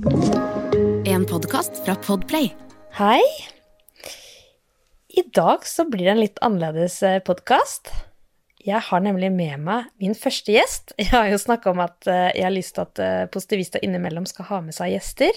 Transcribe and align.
En 0.00 1.26
podkast 1.28 1.84
fra 1.84 1.92
Podplay. 1.94 2.54
Hei. 2.96 3.20
I 5.08 5.22
dag 5.34 5.66
så 5.68 5.84
blir 5.84 6.06
det 6.06 6.14
en 6.14 6.20
litt 6.22 6.40
annerledes 6.40 7.02
podkast. 7.26 7.90
Jeg 8.64 8.80
har 8.86 9.02
nemlig 9.04 9.28
med 9.34 9.60
meg 9.60 9.90
min 10.00 10.16
første 10.16 10.54
gjest. 10.54 10.94
Jeg 11.02 11.12
har 11.12 11.28
jo 11.28 11.40
snakka 11.42 11.74
om 11.74 11.82
at 11.84 12.08
eh, 12.08 12.30
jeg 12.32 12.46
har 12.46 12.54
lyst 12.54 12.78
til 12.78 12.86
at 12.86 13.02
eh, 13.04 13.28
Positivista 13.28 13.80
innimellom 13.84 14.24
skal 14.28 14.48
ha 14.48 14.60
med 14.64 14.76
seg 14.76 14.94
gjester. 14.94 15.36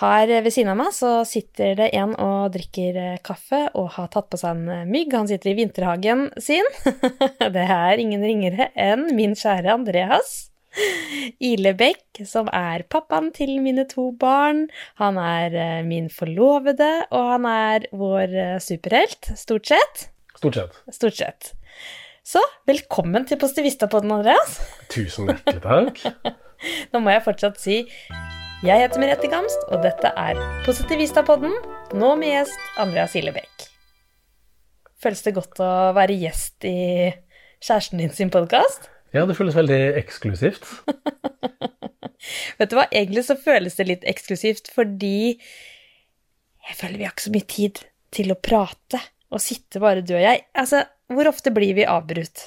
Her 0.00 0.32
ved 0.40 0.52
siden 0.54 0.72
av 0.72 0.80
meg 0.80 0.94
så 0.96 1.18
sitter 1.28 1.74
det 1.82 1.90
en 2.00 2.14
og 2.16 2.54
drikker 2.54 2.96
eh, 2.96 3.18
kaffe 3.20 3.66
og 3.74 3.92
har 3.98 4.08
tatt 4.14 4.30
på 4.32 4.40
seg 4.40 4.56
en 4.56 4.88
mygg. 4.88 5.12
Han 5.12 5.28
sitter 5.28 5.52
i 5.52 5.58
vinterhagen 5.60 6.30
sin. 6.40 6.64
Det 7.56 7.66
er 7.66 8.00
ingen 8.00 8.24
ringere 8.24 8.70
enn 8.72 9.10
min 9.18 9.36
kjære 9.36 9.76
Andreas. 9.76 10.49
Ilebekk, 11.50 12.22
som 12.28 12.50
er 12.54 12.84
pappaen 12.92 13.30
til 13.34 13.56
mine 13.64 13.86
to 13.90 14.10
barn. 14.20 14.68
Han 15.02 15.18
er 15.20 15.82
min 15.86 16.10
forlovede, 16.12 16.90
og 17.10 17.30
han 17.34 17.48
er 17.50 17.88
vår 17.92 18.36
superhelt, 18.62 19.32
stort 19.40 19.72
sett. 19.72 20.06
Stort 20.38 20.60
sett. 20.60 20.78
Stort 20.94 21.18
sett. 21.18 21.52
Så 22.24 22.40
velkommen 22.68 23.24
til 23.26 23.40
Positivista-podden, 23.40 24.12
Andreas. 24.20 24.60
Tusen 24.92 25.32
hjertelig 25.32 25.64
takk. 25.64 26.36
Nå 26.92 27.00
må 27.02 27.10
jeg 27.14 27.24
fortsatt 27.24 27.58
si 27.58 27.80
jeg 28.60 28.76
heter 28.76 29.00
Merete 29.00 29.28
Gamst, 29.32 29.62
og 29.72 29.80
dette 29.80 30.10
er 30.20 30.36
Positivista-podden, 30.66 31.54
nå 31.96 32.10
med 32.20 32.34
gjest 32.34 32.80
Andreas 32.82 33.14
Illebekk. 33.16 33.64
Føles 35.00 35.24
det 35.24 35.32
godt 35.38 35.62
å 35.64 35.70
være 35.96 36.18
gjest 36.20 36.68
i 36.68 36.76
kjæresten 37.64 38.02
din 38.04 38.12
sin 38.12 38.32
podkast? 38.32 38.90
Ja, 39.14 39.24
det 39.26 39.36
føles 39.38 39.56
veldig 39.58 39.80
eksklusivt. 39.98 40.66
Vet 42.60 42.70
du 42.70 42.76
hva, 42.76 42.86
egentlig 42.92 43.24
så 43.26 43.36
føles 43.40 43.78
det 43.78 43.88
litt 43.88 44.06
eksklusivt 44.08 44.70
fordi 44.74 45.40
jeg 46.68 46.76
føler 46.78 47.00
vi 47.00 47.06
har 47.08 47.14
ikke 47.14 47.26
så 47.26 47.34
mye 47.34 47.48
tid 47.50 47.80
til 48.14 48.32
å 48.34 48.38
prate 48.38 49.00
og 49.30 49.42
sitte 49.42 49.82
bare 49.82 50.04
du 50.04 50.14
og 50.16 50.22
jeg. 50.22 50.44
Altså, 50.58 50.84
hvor 51.10 51.30
ofte 51.30 51.52
blir 51.54 51.74
vi 51.78 51.86
avbrutt? 51.88 52.42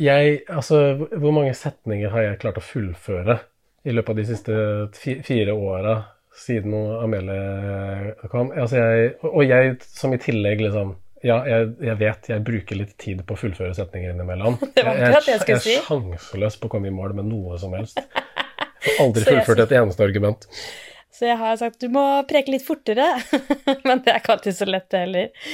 Jeg, 0.00 0.42
altså, 0.52 1.08
hvor 1.16 1.32
mange 1.32 1.54
setninger 1.56 2.12
har 2.12 2.26
jeg 2.26 2.40
klart 2.42 2.60
å 2.60 2.64
fullføre 2.64 3.38
i 3.86 3.94
løpet 3.94 4.12
av 4.12 4.20
de 4.20 4.26
siste 4.28 5.22
fire 5.24 5.54
åra 5.56 5.96
siden 6.36 6.74
Amelie 7.00 8.28
kom? 8.32 8.50
Altså 8.52 8.82
jeg, 8.82 9.14
og 9.24 9.44
jeg 9.46 9.76
som 9.86 10.12
i 10.12 10.20
tillegg 10.20 10.66
liksom 10.66 10.96
ja, 11.26 11.36
jeg, 11.48 11.70
jeg, 11.82 11.98
vet 12.00 12.30
jeg 12.30 12.44
bruker 12.46 12.80
litt 12.80 12.96
tid 13.02 13.22
på 13.26 13.36
å 13.36 13.40
fullføre 13.40 13.74
setninger 13.76 14.14
innimellom. 14.14 14.58
Det 14.76 14.84
var 14.86 14.98
jeg, 15.00 15.12
jeg, 15.12 15.22
jeg, 15.32 15.46
jeg 15.50 15.78
er 15.80 15.86
sjanseløs 15.88 16.58
på 16.60 16.70
å 16.70 16.76
komme 16.76 16.90
i 16.90 16.94
mål 16.94 17.16
med 17.18 17.30
noe 17.30 17.60
som 17.62 17.74
helst. 17.76 18.00
Jeg 18.86 19.00
har 19.00 19.08
aldri 19.08 19.24
fullført 19.26 19.60
et 19.64 19.72
eneste 19.74 20.04
argument. 20.04 20.44
Så 21.16 21.24
jeg 21.26 21.38
har 21.40 21.56
sagt 21.56 21.80
du 21.80 21.88
må 21.90 22.02
preke 22.28 22.52
litt 22.52 22.62
fortere, 22.62 23.06
men 23.88 24.02
det 24.04 24.12
er 24.12 24.20
ikke 24.20 24.34
alltid 24.36 24.56
så 24.58 24.68
lett, 24.68 24.86
det 24.92 25.00
heller. 25.00 25.48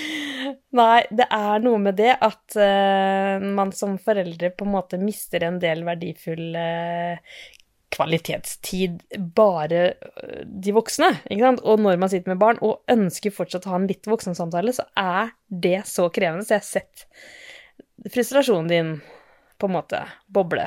Nei, 0.74 0.98
det 1.14 1.28
er 1.32 1.62
noe 1.62 1.78
med 1.80 1.96
det 2.00 2.16
at 2.18 2.56
uh, 2.58 3.44
man 3.56 3.70
som 3.76 3.94
foreldre 4.02 4.50
på 4.56 4.66
en 4.66 4.74
måte 4.74 4.98
mister 5.00 5.46
en 5.46 5.60
del 5.62 5.84
verdifull 5.86 6.58
uh, 6.58 7.38
kvalitetstid 7.92 9.00
bare 9.36 9.82
de 10.44 10.74
voksne, 10.74 11.10
ikke 11.28 11.44
sant. 11.44 11.64
Og 11.68 11.82
når 11.84 12.00
man 12.00 12.12
sitter 12.12 12.32
med 12.32 12.40
barn 12.42 12.60
og 12.64 12.80
ønsker 12.92 13.34
fortsatt 13.34 13.68
å 13.68 13.74
ha 13.74 13.80
en 13.80 13.88
litt 13.90 14.08
voksensamtale, 14.08 14.74
så 14.76 14.86
er 14.98 15.34
det 15.48 15.82
så 15.90 16.08
krevende. 16.12 16.46
Så 16.46 16.56
jeg 16.56 16.64
har 16.64 16.70
sett 16.70 18.12
frustrasjonen 18.12 18.70
din 18.72 18.94
på 19.60 19.68
en 19.68 19.76
måte 19.76 20.00
boble 20.32 20.66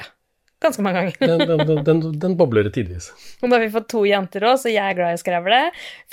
ganske 0.66 0.82
mange 0.82 1.02
ganger. 1.02 1.16
den, 1.20 1.68
den, 1.68 1.84
den, 1.84 2.20
den, 2.20 2.38
bobler 2.38 2.70
tidvis. 2.70 3.12
Og 3.42 3.50
da 3.50 3.58
har 3.58 3.66
vi 3.66 3.74
fått 3.74 3.90
to 3.92 4.06
jenter 4.08 4.46
òg, 4.48 4.60
så 4.62 4.72
jeg 4.72 4.84
er 4.84 4.98
glad 4.98 5.14
i 5.14 5.20
å 5.20 5.22
skravle. 5.22 5.62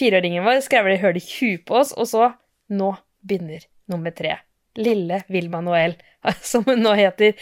Fireåringen 0.01 0.47
vår 0.47 0.63
skravler 0.67 1.01
høl 1.03 1.21
i 1.21 1.25
huet 1.25 1.65
på 1.69 1.79
oss, 1.83 1.95
og 1.97 2.09
så 2.11 2.33
Nå 2.73 2.95
begynner 3.21 3.61
nummer 3.91 4.15
tre. 4.17 4.39
Lille 4.81 5.19
Vilma 5.29 5.59
Noel, 5.61 5.99
som 6.51 6.65
hun 6.65 6.81
nå 6.81 6.95
heter. 6.97 7.35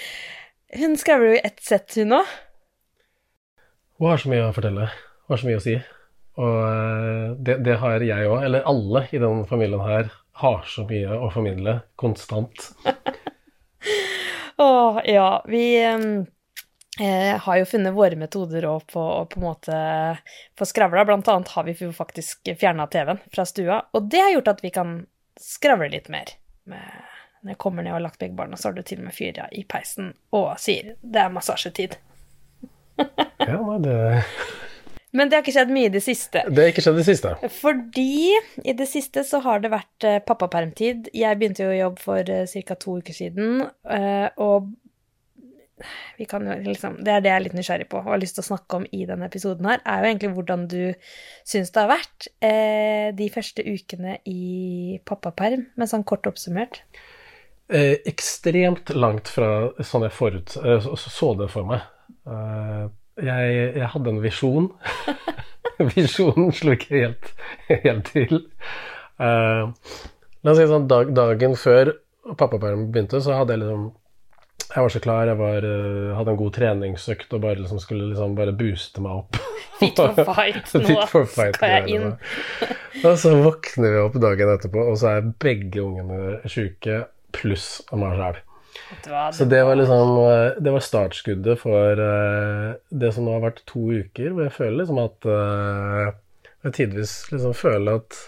Hun 0.74 0.96
skravler 0.98 1.36
jo 1.36 1.36
i 1.36 1.44
ett 1.46 1.60
sett, 1.62 1.94
hun 2.00 2.16
òg. 2.18 2.32
Hun 4.00 4.08
har 4.08 4.16
så 4.16 4.30
mye 4.32 4.46
å 4.48 4.52
fortelle. 4.56 4.86
Hun 5.26 5.34
har 5.34 5.40
så 5.42 5.46
mye 5.46 5.58
å 5.60 5.62
si. 5.64 5.74
Og 6.40 6.54
eh, 6.64 7.26
det, 7.36 7.58
det 7.66 7.74
har 7.82 8.00
jeg 8.00 8.30
òg. 8.30 8.38
Eller 8.46 8.64
alle 8.68 9.02
i 9.12 9.20
den 9.20 9.42
familien 9.48 9.82
her 9.84 10.08
har 10.40 10.64
så 10.72 10.86
mye 10.88 11.18
å 11.20 11.28
formidle 11.34 11.82
konstant. 12.00 12.70
Å, 14.60 14.70
ja. 15.04 15.28
Vi 15.48 15.64
eh, 15.80 17.36
har 17.44 17.60
jo 17.60 17.68
funnet 17.68 17.96
våre 17.96 18.16
metoder 18.20 18.66
òg 18.68 18.88
på 18.92 19.04
å 19.04 19.22
på 19.28 19.40
en 19.40 19.46
måte 19.46 19.84
få 20.56 20.68
skravla. 20.68 21.04
Blant 21.08 21.28
annet 21.32 21.52
har 21.52 21.68
vi 21.68 21.76
jo 21.76 21.92
faktisk 21.96 22.54
fjerna 22.60 22.88
TV-en 22.92 23.20
fra 23.32 23.44
stua, 23.48 23.82
og 23.92 24.08
det 24.12 24.20
har 24.24 24.34
gjort 24.34 24.52
at 24.52 24.64
vi 24.64 24.72
kan 24.74 24.98
skravle 25.40 25.92
litt 25.92 26.08
mer. 26.12 26.32
Med, 26.68 27.08
når 27.40 27.54
jeg 27.54 27.60
kommer 27.64 27.84
ned 27.84 27.94
og 27.94 28.00
har 28.00 28.08
lagt 28.10 28.20
begge 28.20 28.36
barna, 28.36 28.56
så 28.60 28.68
har 28.68 28.76
du 28.76 28.84
til 28.84 29.00
og 29.00 29.08
med 29.08 29.16
fyra 29.16 29.48
i 29.52 29.64
peisen 29.68 30.12
og 30.36 30.52
sier 30.60 30.94
det 31.00 31.24
er 31.24 31.32
massasjetid. 31.32 32.00
ja, 33.50 33.60
nei, 33.60 33.78
det 33.86 33.96
men 35.10 35.26
det 35.26 35.34
har 35.34 35.42
ikke 35.42 35.56
skjedd 35.56 35.72
mye 35.74 35.88
i 35.88 35.90
det 35.90 36.04
siste. 36.04 36.44
Det 36.46 36.62
har 36.62 36.68
ikke 36.70 36.84
skjedd 36.84 37.00
i 37.00 37.00
det 37.00 37.06
siste. 37.08 37.30
Fordi 37.50 38.12
i 38.62 38.74
det 38.78 38.86
siste 38.86 39.24
så 39.26 39.40
har 39.42 39.58
det 39.58 39.72
vært 39.72 40.06
eh, 40.06 40.20
pappapermtid. 40.22 41.08
Jeg 41.18 41.38
begynte 41.40 41.64
jo 41.64 41.72
å 41.72 41.80
jobbe 41.80 42.04
for 42.04 42.30
uh, 42.30 42.44
ca. 42.68 42.76
to 42.78 42.94
uker 43.02 43.16
siden, 43.16 43.64
uh, 43.90 44.28
og 44.38 44.68
vi 46.16 46.26
kan 46.28 46.46
jo 46.46 46.56
liksom, 46.64 46.98
Det 47.04 47.12
er 47.12 47.22
det 47.24 47.30
jeg 47.30 47.38
er 47.38 47.44
litt 47.46 47.56
nysgjerrig 47.56 47.86
på 47.90 48.00
og 48.00 48.10
har 48.12 48.20
lyst 48.20 48.36
til 48.38 48.44
å 48.44 48.50
snakke 48.50 48.80
om 48.80 48.86
i 48.92 49.04
denne 49.08 49.28
episoden 49.30 49.68
her, 49.70 49.80
er 49.84 50.02
jo 50.02 50.10
egentlig 50.10 50.32
hvordan 50.36 50.66
du 50.70 50.82
syns 51.48 51.72
det 51.72 51.84
har 51.84 51.92
vært 51.92 52.28
eh, 52.44 53.06
de 53.16 53.30
første 53.32 53.64
ukene 53.64 54.18
i 54.28 54.98
pappaperm, 55.08 55.66
men 55.76 55.90
sånn 55.90 56.06
kort 56.08 56.28
oppsummert. 56.28 56.82
Eh, 57.70 57.96
ekstremt 58.10 58.92
langt 58.96 59.30
fra 59.30 59.70
sånn 59.86 60.06
jeg 60.08 60.16
forut, 60.16 60.56
eh, 60.60 60.90
så, 61.00 61.32
det 61.38 61.50
for 61.52 61.68
meg. 61.68 61.86
Eh, 62.28 62.84
jeg, 63.20 63.54
jeg, 63.76 63.88
hadde 63.94 64.12
en 64.14 64.22
visjon. 64.24 64.70
Visjonen 65.94 66.52
slo 66.52 66.74
ikke 66.76 66.92
helt, 66.92 67.30
helt 67.68 68.10
til. 68.12 68.42
Uh, 69.20 69.72
la 70.44 70.52
oss 70.52 70.60
si 70.60 70.68
sånn 70.68 70.88
dag, 70.88 71.10
dagen 71.16 71.56
før 71.60 71.94
pappaperm 72.36 72.86
begynte, 72.92 73.20
så 73.24 73.38
hadde 73.38 73.56
jeg 73.56 73.62
liksom 73.64 73.88
jeg 74.70 74.84
var 74.84 74.92
så 74.94 75.00
klar. 75.02 75.26
Jeg 75.26 75.38
var, 75.40 75.64
uh, 75.66 76.10
hadde 76.14 76.34
en 76.34 76.38
god 76.38 76.52
treningsøkt 76.54 77.32
og 77.34 77.42
bare 77.42 77.58
liksom 77.58 77.80
skulle 77.82 78.10
liksom 78.12 78.36
bare 78.38 78.54
booste 78.56 79.02
meg 79.04 79.22
opp. 79.22 79.40
Fit 79.80 79.96
for 79.96 80.20
fight, 80.36 80.74
nå 80.76 80.98
for 81.10 81.26
fight, 81.28 81.56
skal 81.56 81.74
jeg 81.78 81.96
inn. 81.96 82.12
og 83.00 83.16
så 83.18 83.32
våkner 83.40 83.96
vi 83.96 84.04
opp 84.04 84.20
dagen 84.22 84.52
etterpå, 84.52 84.84
og 84.92 85.00
så 85.00 85.16
er 85.16 85.32
begge 85.42 85.80
ungene 85.82 86.38
sjuke, 86.44 87.06
pluss 87.34 87.80
meg 87.96 88.20
sjæl. 88.20 88.40
Så 89.32 89.44
det 89.50 89.60
var 89.64 89.78
liksom 89.78 90.18
eh, 90.18 90.58
Det 90.62 90.72
var 90.74 90.84
startskuddet 90.84 91.58
for 91.60 92.00
uh, 92.00 92.76
det 92.90 93.12
som 93.14 93.26
nå 93.26 93.36
har 93.36 93.44
vært 93.48 93.64
to 93.68 93.82
uker, 93.90 94.30
hvor 94.34 94.46
jeg 94.46 94.54
føler 94.54 94.78
liksom 94.82 95.00
at 95.02 95.28
uh, 95.30 96.12
Jeg 96.66 96.76
tidvis 96.78 97.14
liksom 97.32 97.56
føler 97.56 98.00
at 98.00 98.20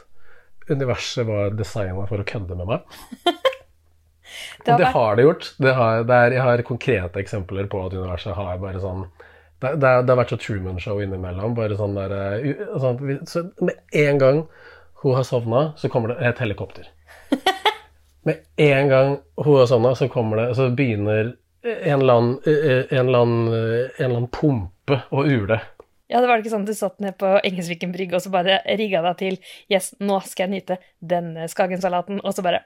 universet 0.71 1.27
var 1.29 1.55
designa 1.59 2.07
for 2.09 2.23
å 2.23 2.27
kødde 2.27 2.59
med 2.59 2.71
meg. 2.71 2.99
Det, 4.65 4.77
det 4.79 4.93
har 4.95 5.17
det 5.19 5.25
gjort. 5.27 5.47
Det 5.59 5.73
har, 5.75 6.05
det 6.07 6.17
er, 6.17 6.35
jeg 6.37 6.43
har 6.47 6.63
konkrete 6.65 7.21
eksempler 7.21 7.67
på 7.69 7.81
at 7.83 7.97
universet 7.97 8.37
har 8.37 8.61
bare 8.63 8.81
sånn 8.81 9.03
Det, 9.61 9.75
det, 9.75 9.91
det 10.07 10.13
har 10.13 10.21
vært 10.21 10.33
så 10.33 10.39
Truman-show 10.41 11.03
innimellom. 11.03 11.57
bare 11.59 11.77
sånn 11.77 11.99
der, 11.99 12.15
sånn, 12.81 13.19
så 13.29 13.43
Med 13.61 13.83
en 14.05 14.23
gang 14.23 14.41
hun 15.03 15.19
har 15.19 15.27
sovna, 15.27 15.65
så 15.77 15.91
kommer 15.91 16.15
det 16.15 16.31
et 16.31 16.41
helikopter. 16.41 16.87
Med 18.29 18.43
en 18.63 18.91
gang 18.91 19.15
hun 19.41 19.57
har 19.59 19.67
sovna, 19.67 19.95
så 19.99 20.07
kommer 20.09 20.39
det 20.39 20.55
Så 20.55 20.69
begynner 20.71 21.33
en 21.63 22.01
eller 22.01 22.15
annen, 22.15 22.39
en 22.45 23.07
eller 23.07 23.19
annen, 23.19 23.49
en 23.55 24.05
eller 24.05 24.17
annen 24.17 24.31
pumpe 24.35 24.99
å 25.15 25.23
ule. 25.23 25.61
Ja, 26.11 26.21
det 26.21 26.29
var 26.29 26.43
ikke 26.43 26.51
sånn 26.53 26.67
at 26.67 26.73
du 26.73 26.77
satt 26.77 26.99
ned 27.01 27.15
på 27.21 27.29
Engelsviken 27.39 27.93
brygge 27.95 28.19
og 28.19 28.25
så 28.25 28.33
bare 28.35 28.59
rigga 28.77 29.01
deg 29.07 29.21
til 29.21 29.37
Yes, 29.73 29.93
nå 30.03 30.19
skal 30.27 30.49
jeg 30.49 30.53
nyte 30.59 30.77
denne 30.99 31.47
skagensalaten, 31.49 32.19
og 32.21 32.35
så 32.37 32.45
bare 32.45 32.65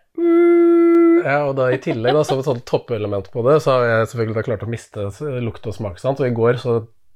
ja, 1.27 1.41
og 1.47 1.55
da 1.59 1.69
i 1.73 1.79
tillegg, 1.83 2.15
da, 2.15 2.23
som 2.27 2.41
et 2.41 2.47
sånt 2.47 2.65
toppelement 2.69 3.29
på 3.33 3.43
det, 3.47 3.59
så 3.65 3.77
har 3.77 3.87
jeg 3.87 4.09
selvfølgelig 4.11 4.37
da 4.37 4.45
klart 4.47 4.65
å 4.67 4.71
miste 4.71 5.07
lukt 5.43 5.67
og 5.67 5.75
smak. 5.75 6.01
Sant? 6.03 6.21
Og 6.23 6.29
i 6.29 6.35
går 6.37 6.59
så, 6.63 6.75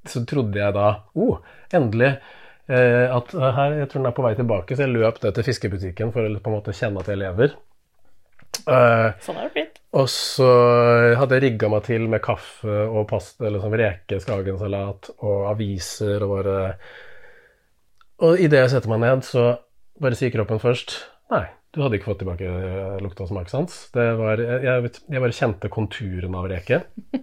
så 0.08 0.22
trodde 0.28 0.58
jeg 0.58 0.74
da 0.74 0.86
oh, 1.14 1.40
endelig 1.76 2.12
eh, 2.14 3.06
at 3.06 3.34
her, 3.34 3.76
jeg 3.82 3.90
tror 3.90 4.00
den 4.00 4.10
er 4.10 4.16
på 4.16 4.24
vei 4.24 4.32
tilbake, 4.38 4.76
så 4.76 4.86
jeg 4.86 4.94
løp 4.96 5.20
ned 5.22 5.36
til 5.36 5.46
fiskebutikken 5.46 6.14
for 6.14 6.26
å 6.26 6.40
på 6.40 6.52
en 6.52 6.56
måte 6.56 6.74
kjenne 6.76 7.02
at 7.02 7.10
jeg 7.12 7.22
lever. 7.22 7.54
Uh, 8.66 9.12
sånn 9.24 9.38
er 9.40 9.46
det 9.48 9.54
blitt. 9.54 9.78
Og 9.96 10.06
så 10.12 10.48
hadde 11.18 11.38
jeg 11.38 11.44
rigga 11.46 11.70
meg 11.72 11.86
til 11.86 12.04
med 12.10 12.22
kaffe 12.22 12.74
og 12.86 13.08
pasta, 13.10 13.46
eller 13.48 13.62
sånn 13.62 13.78
reke, 13.80 14.20
skagensalat 14.22 15.12
og 15.18 15.46
aviser 15.50 16.26
og 16.26 16.34
bare 16.36 16.58
Og 18.26 18.42
idet 18.42 18.60
jeg 18.64 18.72
setter 18.74 18.92
meg 18.92 19.02
ned, 19.02 19.24
så 19.26 19.46
bare 20.00 20.18
sier 20.18 20.32
kroppen 20.34 20.62
først 20.62 20.98
Nei, 21.30 21.46
du 21.74 21.82
hadde 21.82 21.98
ikke 21.98 22.10
fått 22.10 22.22
tilbake 22.24 22.46
lukta 23.02 23.22
og 23.22 23.30
smakssans. 23.30 23.74
Jeg, 23.94 24.14
jeg, 24.66 25.20
bare 25.22 25.36
kjente 25.36 25.70
konturen 25.70 26.34
av 26.34 26.48
reke. 26.50 26.80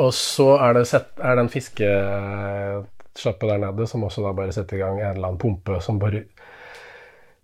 Og 0.00 0.12
så 0.16 0.54
er 0.62 0.78
det, 0.78 0.84
set, 0.88 1.10
er 1.18 1.34
det 1.36 1.42
en 1.44 1.50
fiskeslappe 1.52 3.48
der 3.50 3.58
nede, 3.60 3.88
som 3.90 4.06
også 4.06 4.22
da 4.24 4.30
bare 4.38 4.54
setter 4.54 4.78
i 4.78 4.80
gang 4.80 5.00
en 5.00 5.10
eller 5.16 5.32
annen 5.32 5.42
pumpe 5.42 5.80
som 5.84 5.98
bare 6.00 6.22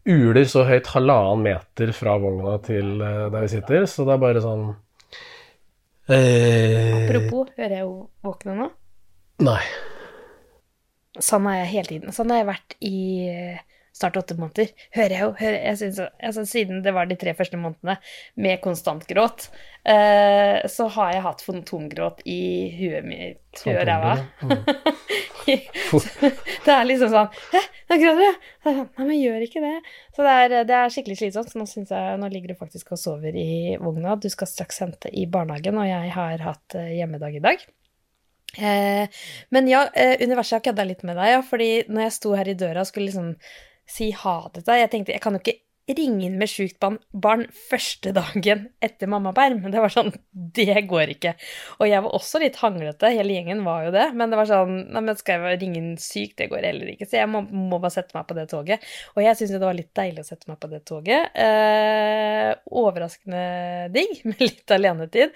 uler 0.06 0.46
så 0.48 0.64
høyt 0.68 0.88
halvannen 0.94 1.44
meter 1.44 1.92
fra 1.96 2.16
vogna 2.22 2.56
til 2.64 2.96
uh, 3.02 3.26
der 3.32 3.44
vi 3.44 3.52
sitter. 3.56 3.86
Så 3.90 4.06
det 4.06 4.16
er 4.16 4.22
bare 4.22 4.42
sånn 4.44 4.64
eh, 6.08 7.04
Apropos, 7.04 7.52
hører 7.58 7.76
jeg 7.78 7.84
jo 7.84 7.94
våkne 8.26 8.56
nå? 8.60 8.68
Nei. 9.46 9.60
Sånn 11.16 11.48
er 11.50 11.62
jeg 11.62 11.72
hele 11.72 11.92
tiden. 11.92 12.14
Sånn 12.16 12.32
har 12.32 12.42
jeg 12.42 12.50
vært 12.50 12.76
i 12.84 12.96
snart 13.96 14.18
åtte 14.20 14.36
måneder, 14.38 14.72
hører 14.96 15.14
jeg 15.14 15.24
jo 15.24 15.30
hører, 15.40 15.58
jeg 15.70 15.80
synes, 15.80 16.00
altså, 16.20 16.44
Siden 16.46 16.82
det 16.84 16.92
var 16.94 17.08
de 17.08 17.16
tre 17.18 17.32
første 17.36 17.58
månedene 17.60 17.96
med 18.44 18.60
konstant 18.64 19.06
gråt, 19.08 19.48
eh, 19.88 20.60
så 20.68 20.88
har 20.98 21.14
jeg 21.14 21.24
hatt 21.24 21.44
fantomgråt 21.44 22.20
i 22.28 22.40
huet 22.76 23.06
mitt, 23.08 23.62
huet 23.64 23.80
og 23.80 23.86
ræva. 23.88 24.16
det 25.46 26.72
er 26.74 26.86
liksom 26.88 27.12
sånn 27.12 27.30
Hæ, 27.52 27.62
nå 27.90 27.98
gråter 28.02 28.24
jeg! 28.24 28.36
Nei, 28.66 28.74
men 28.98 29.14
gjør 29.14 29.46
ikke 29.46 29.62
det. 29.62 29.74
Så 30.16 30.26
det 30.26 30.36
er, 30.42 30.54
det 30.68 30.76
er 30.76 30.92
skikkelig 30.92 31.18
slitsomt. 31.20 31.52
Så 31.52 31.60
nå, 31.60 31.66
jeg, 31.86 32.20
nå 32.20 32.30
ligger 32.32 32.52
du 32.52 32.58
faktisk 32.58 32.92
og 32.96 33.00
sover 33.00 33.36
i 33.38 33.76
vogna. 33.80 34.16
Du 34.18 34.28
skal 34.32 34.50
straks 34.50 34.82
hente 34.82 35.12
i 35.14 35.28
barnehagen, 35.30 35.78
og 35.78 35.86
jeg 35.88 36.14
har 36.16 36.42
hatt 36.42 36.78
eh, 36.78 36.96
hjemmedag 36.98 37.38
i 37.38 37.44
dag. 37.46 37.62
Eh, 38.58 39.08
men 39.54 39.68
ja, 39.68 39.86
eh, 39.94 40.16
universet 40.24 40.58
har 40.58 40.64
kødda 40.70 40.86
litt 40.88 41.02
med 41.06 41.18
deg, 41.18 41.32
ja, 41.34 41.40
fordi 41.44 41.70
når 41.88 42.06
jeg 42.06 42.16
sto 42.16 42.34
her 42.38 42.48
i 42.48 42.56
døra 42.58 42.82
og 42.82 42.88
skulle 42.88 43.10
liksom 43.10 43.34
si 43.86 44.10
ha 44.24 44.38
det 44.50 44.62
til 44.64 44.72
deg. 44.72 44.82
Jeg 44.84 44.92
tenkte 44.92 45.16
jeg 45.16 45.24
kan 45.24 45.38
jo 45.38 45.42
ikke 45.44 45.60
ringe 45.94 46.24
inn 46.26 46.34
med 46.40 46.50
sjukt 46.50 46.82
barn 47.14 47.44
første 47.68 48.10
dagen 48.16 48.64
etter 48.82 49.10
mammaperm. 49.10 49.60
Det 49.70 49.82
var 49.82 49.92
sånn, 49.92 50.10
det 50.32 50.82
går 50.90 51.12
ikke. 51.14 51.36
Og 51.78 51.86
jeg 51.86 52.02
var 52.02 52.16
også 52.18 52.40
litt 52.42 52.58
hanglete, 52.58 53.12
hele 53.14 53.36
gjengen 53.36 53.62
var 53.66 53.86
jo 53.86 53.94
det. 53.94 54.08
Men 54.18 54.32
det 54.32 54.40
var 54.40 54.50
sånn, 54.50 54.80
nei, 54.90 55.04
men 55.06 55.18
skal 55.18 55.46
jeg 55.46 55.60
ringe 55.62 55.78
inn 55.78 55.94
syk, 56.02 56.34
det 56.40 56.50
går 56.50 56.66
heller 56.66 56.90
ikke. 56.90 57.06
Så 57.06 57.20
jeg 57.20 57.30
må, 57.30 57.44
må 57.46 57.78
bare 57.78 57.94
sette 57.94 58.18
meg 58.18 58.26
på 58.26 58.38
det 58.38 58.48
toget. 58.50 58.90
Og 59.14 59.22
jeg 59.22 59.38
syns 59.38 59.54
jo 59.54 59.62
det 59.62 59.70
var 59.70 59.78
litt 59.78 59.94
deilig 59.94 60.26
å 60.26 60.30
sette 60.32 60.50
meg 60.50 60.58
på 60.62 60.72
det 60.74 60.82
toget. 60.90 61.40
Eh, 61.46 62.50
overraskende 62.82 63.46
digg 63.94 64.22
med 64.32 64.42
litt 64.42 64.74
alenetid. 64.74 65.34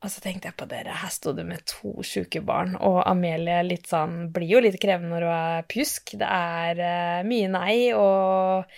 Og 0.00 0.08
så 0.08 0.22
tenkte 0.24 0.48
jeg 0.48 0.56
på 0.56 0.68
dere, 0.68 0.94
her 0.96 1.10
sto 1.12 1.34
du 1.36 1.42
med 1.44 1.60
to 1.68 2.00
sjuke 2.06 2.40
barn, 2.44 2.72
og 2.80 3.02
Amelie 3.04 3.58
litt 3.66 3.90
sånn, 3.90 4.30
blir 4.32 4.48
jo 4.48 4.62
litt 4.64 4.78
krevende 4.80 5.12
når 5.12 5.26
hun 5.26 5.34
er 5.34 5.66
pjusk. 5.68 6.14
Det 6.22 6.30
er 6.36 6.80
uh, 6.80 7.18
mye 7.28 7.50
nei 7.52 7.74
og 7.92 8.72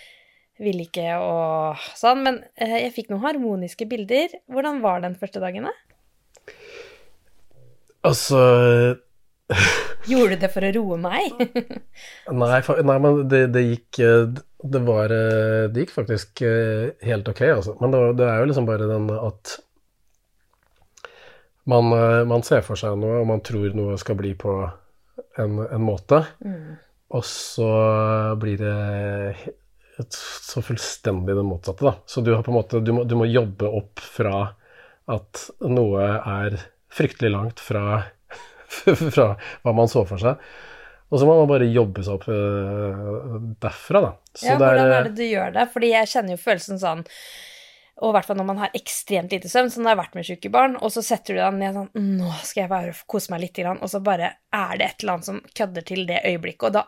vil 0.63 0.83
ikke 0.83 1.15
og 1.23 1.87
sånn. 1.95 2.25
Men 2.27 2.41
uh, 2.43 2.75
jeg 2.75 2.91
fikk 2.97 3.13
noen 3.13 3.23
harmoniske 3.23 3.87
bilder. 3.87 4.35
Hvordan 4.51 4.83
var 4.83 4.99
den 5.05 5.15
første 5.15 5.39
dagen, 5.43 5.71
da? 5.71 6.51
Altså 8.03 8.43
Gjorde 10.11 10.35
du 10.35 10.43
det 10.43 10.51
for 10.51 10.67
å 10.67 10.75
roe 10.75 10.99
meg? 10.99 11.39
nei, 12.43 12.55
nei, 12.59 13.01
men 13.05 13.27
det, 13.31 13.45
det, 13.55 13.67
gikk 13.69 14.03
eh, 14.03 14.25
det, 14.59 14.81
var, 14.83 15.13
det 15.71 15.85
gikk 15.85 15.93
faktisk 16.01 16.43
helt 16.43 17.31
ok, 17.31 17.45
altså. 17.47 17.79
Men 17.79 17.95
det, 17.95 18.09
det 18.19 18.27
er 18.27 18.41
jo 18.41 18.49
liksom 18.51 18.67
bare 18.67 18.91
den 18.91 19.07
at 19.15 19.61
man, 21.69 21.91
eh, 21.95 22.23
man, 22.29 22.43
ser 22.43 22.63
for 22.65 22.79
seg 22.79 22.97
noe, 22.99 23.21
og 23.21 23.29
man 23.29 23.43
tror 23.45 23.75
noe 23.77 23.97
skal 24.01 24.17
bli 24.19 24.33
på 24.39 24.55
en, 25.39 25.59
en 25.63 25.83
måte. 25.83 26.23
Mm. 26.43 26.73
Og 27.13 27.25
så 27.27 27.69
blir 28.41 28.57
det 28.61 28.73
et, 30.01 30.17
så 30.17 30.63
fullstendig 30.65 31.35
det 31.37 31.45
motsatte, 31.45 31.85
da. 31.85 31.95
Så 32.09 32.25
du, 32.25 32.33
har 32.33 32.43
på 32.45 32.53
en 32.53 32.59
måte, 32.59 32.81
du, 32.83 32.93
må, 32.95 33.05
du 33.05 33.15
må 33.19 33.29
jobbe 33.29 33.69
opp 33.69 34.01
fra 34.01 34.49
at 35.13 35.47
noe 35.67 36.03
er 36.17 36.57
fryktelig 36.93 37.33
langt 37.33 37.63
fra, 37.63 38.03
fra 39.15 39.33
hva 39.35 39.75
man 39.75 39.91
så 39.91 40.05
for 40.09 40.21
seg. 40.21 40.41
Og 41.13 41.19
så 41.21 41.27
må 41.29 41.35
man 41.37 41.49
bare 41.51 41.69
jobbe 41.69 42.01
seg 42.01 42.15
opp 42.15 42.23
uh, 42.25 43.33
derfra, 43.61 43.99
da. 44.01 44.13
Så 44.33 44.47
ja, 44.49 44.57
hvordan 44.57 44.93
er 44.95 45.09
det 45.11 45.17
du 45.19 45.25
gjør 45.27 45.51
det? 45.53 45.65
Fordi 45.75 45.91
jeg 45.91 46.09
kjenner 46.09 46.33
jo 46.33 46.41
følelsen 46.41 46.79
sånn 46.81 47.03
og 48.03 48.11
i 48.11 48.15
hvert 48.17 48.27
fall 48.27 48.39
når 48.39 48.47
man 48.49 48.61
har 48.65 48.73
ekstremt 48.75 49.31
lite 49.31 49.49
søvn, 49.51 49.71
som 49.71 49.85
det 49.85 49.93
har 49.93 49.99
vært 50.01 50.15
med 50.17 50.27
sjuke 50.27 50.51
barn, 50.51 50.75
og 50.75 50.91
så 50.91 51.03
setter 51.05 51.37
du 51.37 51.39
deg 51.39 51.59
ned 51.59 51.77
sånn 51.77 52.07
Nå 52.19 52.31
skal 52.43 52.65
jeg 52.65 52.71
bare 52.73 52.95
kose 53.07 53.31
meg 53.31 53.45
litt, 53.45 53.61
og 53.73 53.87
så 53.91 54.03
bare 54.03 54.33
er 54.53 54.73
det 54.79 54.89
et 54.89 55.05
eller 55.05 55.15
annet 55.15 55.29
som 55.29 55.39
kødder 55.55 55.87
til 55.87 56.03
det 56.09 56.19
øyeblikket, 56.27 56.67
og 56.67 56.81
da 56.81 56.87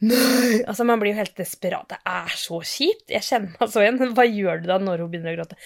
Nei! 0.00 0.62
Altså, 0.64 0.86
man 0.88 0.96
blir 0.96 1.12
jo 1.12 1.18
helt 1.18 1.36
desperat. 1.36 1.84
Det 1.90 1.98
er 2.08 2.30
så 2.40 2.62
kjipt. 2.64 3.10
Jeg 3.12 3.20
kjenner 3.26 3.52
meg 3.52 3.68
så 3.68 3.82
igjen. 3.82 3.98
Hva 4.16 4.24
gjør 4.24 4.62
du 4.62 4.70
da 4.70 4.78
når 4.80 5.02
hun 5.04 5.10
begynner 5.12 5.34
å 5.34 5.42
gråte? 5.42 5.58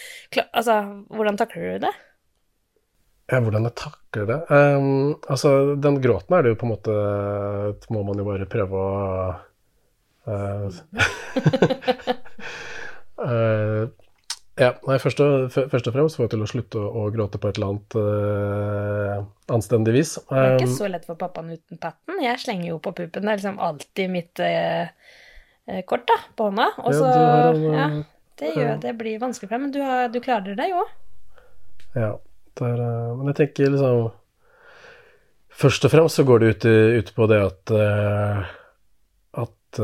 Altså, 0.51 0.75
hvordan 1.15 1.39
takler 1.39 1.77
du 1.77 1.85
det? 1.87 1.93
Ja, 3.31 3.39
hvordan 3.41 3.69
jeg 3.69 3.77
takler 3.79 4.27
det? 4.33 4.41
Um, 4.51 5.15
altså, 5.31 5.53
den 5.81 6.01
gråten 6.03 6.35
er 6.35 6.43
det 6.45 6.51
jo 6.51 6.59
på 6.61 6.67
en 6.67 6.75
måte 6.75 6.95
Må 7.95 8.03
man 8.05 8.19
jo 8.21 8.27
bare 8.27 8.51
prøve 8.53 8.83
å 8.83 8.91
uh, 10.29 10.67
uh, 13.23 13.87
Ja, 14.55 14.69
nei, 14.87 15.01
først 15.03 15.19
og, 15.19 15.49
først 15.51 15.89
og 15.91 15.95
fremst 15.97 16.19
få 16.19 16.29
til 16.31 16.43
å 16.45 16.47
slutte 16.47 16.79
å, 16.79 16.87
å, 16.87 17.05
gråte 17.11 17.41
på 17.43 17.51
et 17.51 17.57
eller 17.59 17.73
annet 17.73 17.95
uh, 17.99 19.25
anstendig 19.51 19.97
vis. 19.97 20.13
det 20.29 20.43
er 20.45 20.53
ikke 20.61 20.69
um, 20.71 20.75
så 20.77 20.91
lett 20.93 21.07
for 21.09 21.19
pappaen 21.19 21.49
uten 21.51 21.81
patten. 21.83 22.21
Jeg 22.23 22.39
slenger 22.39 22.69
jo 22.69 22.77
på 22.83 22.93
puppen. 22.95 23.25
Det 23.27 23.33
er 23.33 23.41
liksom 23.41 23.57
alltid 23.59 24.13
mitt 24.15 24.43
uh, 24.45 24.87
kort 25.91 26.05
da, 26.07 26.19
på 26.39 26.47
hånda. 26.47 26.69
Og 26.85 26.95
så 26.95 27.09
ja, 27.11 27.49
ja, 27.81 27.89
det 28.39 28.53
gjør 28.55 28.79
det 28.85 28.93
blir 29.01 29.19
vanskelig 29.25 29.49
for 29.49 29.57
deg, 29.57 29.65
men 29.65 29.73
du, 29.75 29.81
har, 29.83 30.07
du, 30.15 30.21
klarer 30.23 30.55
det 30.61 30.69
jo. 30.71 30.85
Ja, 31.97 32.13
er, 32.63 32.85
uh, 32.85 33.11
men 33.19 33.33
jeg 33.33 33.41
tenker 33.41 33.75
liksom 33.75 34.13
Først 35.55 35.85
og 35.87 35.91
fremst 35.93 36.19
så 36.19 36.25
går 36.27 36.41
det 36.43 36.47
ut, 36.51 36.65
ut 36.99 37.11
på 37.15 37.27
det 37.31 37.37
at 37.39 37.73
at 39.39 39.79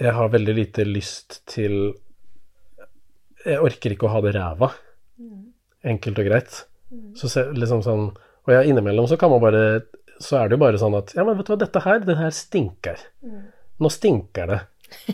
jeg 0.00 0.14
har 0.16 0.32
veldig 0.32 0.54
lite 0.56 0.86
lyst 0.88 1.36
til 1.50 1.92
jeg 3.46 3.62
orker 3.64 3.94
ikke 3.94 4.08
å 4.08 4.12
ha 4.14 4.20
det 4.24 4.34
ræva. 4.36 4.70
Enkelt 5.90 6.20
og 6.20 6.28
greit. 6.28 6.58
Så 7.14 7.30
liksom 7.54 7.84
sånn 7.86 8.08
Og 8.10 8.50
ja, 8.50 8.64
innimellom 8.66 9.06
så 9.06 9.14
kan 9.20 9.30
man 9.30 9.38
bare 9.38 9.60
Så 10.18 10.40
er 10.40 10.48
det 10.48 10.56
jo 10.56 10.62
bare 10.64 10.80
sånn 10.80 10.96
at 10.98 11.12
Ja, 11.14 11.22
men 11.22 11.36
vet 11.38 11.46
du 11.46 11.52
hva, 11.52 11.58
dette 11.60 11.82
her, 11.84 12.00
det 12.02 12.16
her 12.18 12.34
stinker. 12.34 13.04
Nå 13.80 13.90
stinker 13.92 14.50
det. 14.50 14.58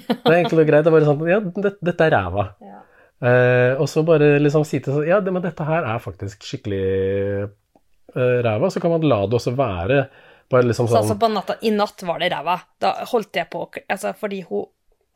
Det 0.08 0.32
er 0.32 0.38
enkelt 0.40 0.62
og 0.62 0.70
greit. 0.70 0.86
Det 0.86 0.90
er 0.90 0.96
bare 0.96 1.08
sånn 1.10 1.26
Ja, 1.28 1.40
det, 1.44 1.74
dette 1.84 2.06
er 2.08 2.14
ræva. 2.16 2.46
Ja. 2.64 2.80
Eh, 3.16 3.74
og 3.80 3.88
så 3.88 4.02
bare 4.08 4.34
liksom 4.42 4.64
si 4.68 4.80
til 4.84 4.98
seg 4.98 5.06
Ja, 5.08 5.20
det, 5.24 5.32
men 5.32 5.44
dette 5.44 5.64
her 5.68 5.86
er 5.88 6.00
faktisk 6.02 6.42
skikkelig 6.48 6.82
eh, 7.44 8.38
ræva. 8.46 8.72
Så 8.72 8.82
kan 8.82 8.96
man 8.96 9.06
la 9.06 9.20
det 9.26 9.38
også 9.38 9.54
være. 9.56 10.06
Bare 10.52 10.68
liksom 10.68 10.88
sånn 10.88 10.96
Så 10.96 11.02
altså 11.04 11.18
på 11.20 11.30
natta 11.32 11.58
I 11.66 11.74
natt 11.74 12.02
var 12.08 12.22
det 12.22 12.32
ræva. 12.32 12.58
Da 12.82 12.96
holdt 13.12 13.36
jeg 13.36 13.50
på 13.52 13.66
Altså 13.84 14.14
fordi 14.18 14.42
hun 14.48 14.66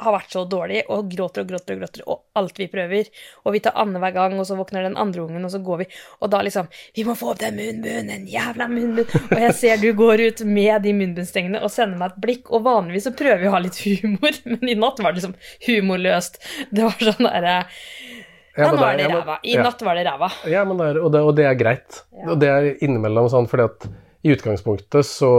har 0.01 0.15
vært 0.15 0.35
så 0.35 0.45
dårlig, 0.49 0.83
og 0.93 1.11
gråter 1.13 1.45
og 1.45 1.51
gråter 1.53 1.77
og 1.77 1.83
gråter, 1.83 2.05
og 2.11 2.41
alt 2.41 2.61
vi 2.61 2.69
prøver. 2.73 3.11
Og 3.45 3.55
vi 3.55 3.63
tar 3.65 3.77
annenhver 3.81 4.15
gang, 4.17 4.37
og 4.41 4.49
så 4.49 4.57
våkner 4.59 4.87
den 4.89 4.99
andre 5.01 5.25
ungen, 5.27 5.45
og 5.47 5.53
så 5.53 5.61
går 5.65 5.83
vi. 5.83 5.89
Og 6.21 6.33
da 6.33 6.43
liksom 6.47 6.71
Vi 6.97 7.05
må 7.07 7.15
få 7.19 7.33
opp 7.33 7.41
den 7.43 7.57
munnbunnen, 7.59 8.27
jævla 8.31 8.69
munnbunn. 8.71 9.09
Og 9.31 9.45
jeg 9.47 9.55
ser 9.59 9.83
du 9.83 9.91
går 9.97 10.25
ut 10.27 10.45
med 10.47 10.83
de 10.87 10.95
munnbunnstengene 10.97 11.63
og 11.63 11.73
sender 11.73 12.01
meg 12.01 12.15
et 12.15 12.23
blikk, 12.25 12.51
og 12.51 12.65
vanligvis 12.67 13.09
så 13.09 13.15
prøver 13.17 13.43
vi 13.43 13.51
å 13.51 13.55
ha 13.55 13.63
litt 13.63 13.81
humor, 13.85 14.41
men 14.51 14.73
i 14.73 14.79
natt 14.79 15.03
var 15.03 15.15
det 15.15 15.23
liksom 15.23 15.37
humorløst. 15.69 16.41
Det 16.71 16.87
var 16.87 17.11
sånn 17.11 17.29
derre 17.29 17.61
ja, 18.59 18.71
nå 18.75 18.83
er 18.85 18.99
det 18.99 19.09
ræva. 19.09 19.39
I 19.47 19.55
ja. 19.55 19.65
natt 19.65 19.83
var 19.87 19.97
det 19.97 20.05
ræva. 20.05 20.29
Ja, 20.51 20.65
men 20.67 20.81
det 20.81 20.91
er, 20.91 21.01
og, 21.01 21.13
det, 21.15 21.21
og, 21.25 21.35
det, 21.39 21.47
er 21.49 21.59
greit. 21.59 22.03
Ja. 22.13 22.33
Og 22.33 22.41
det 22.43 22.51
er 22.51 22.71
innimellom 22.83 23.31
sånn 23.33 23.49
fordi 23.51 23.69
at 23.69 23.87
i 24.23 24.33
utgangspunktet 24.35 25.07
så 25.07 25.31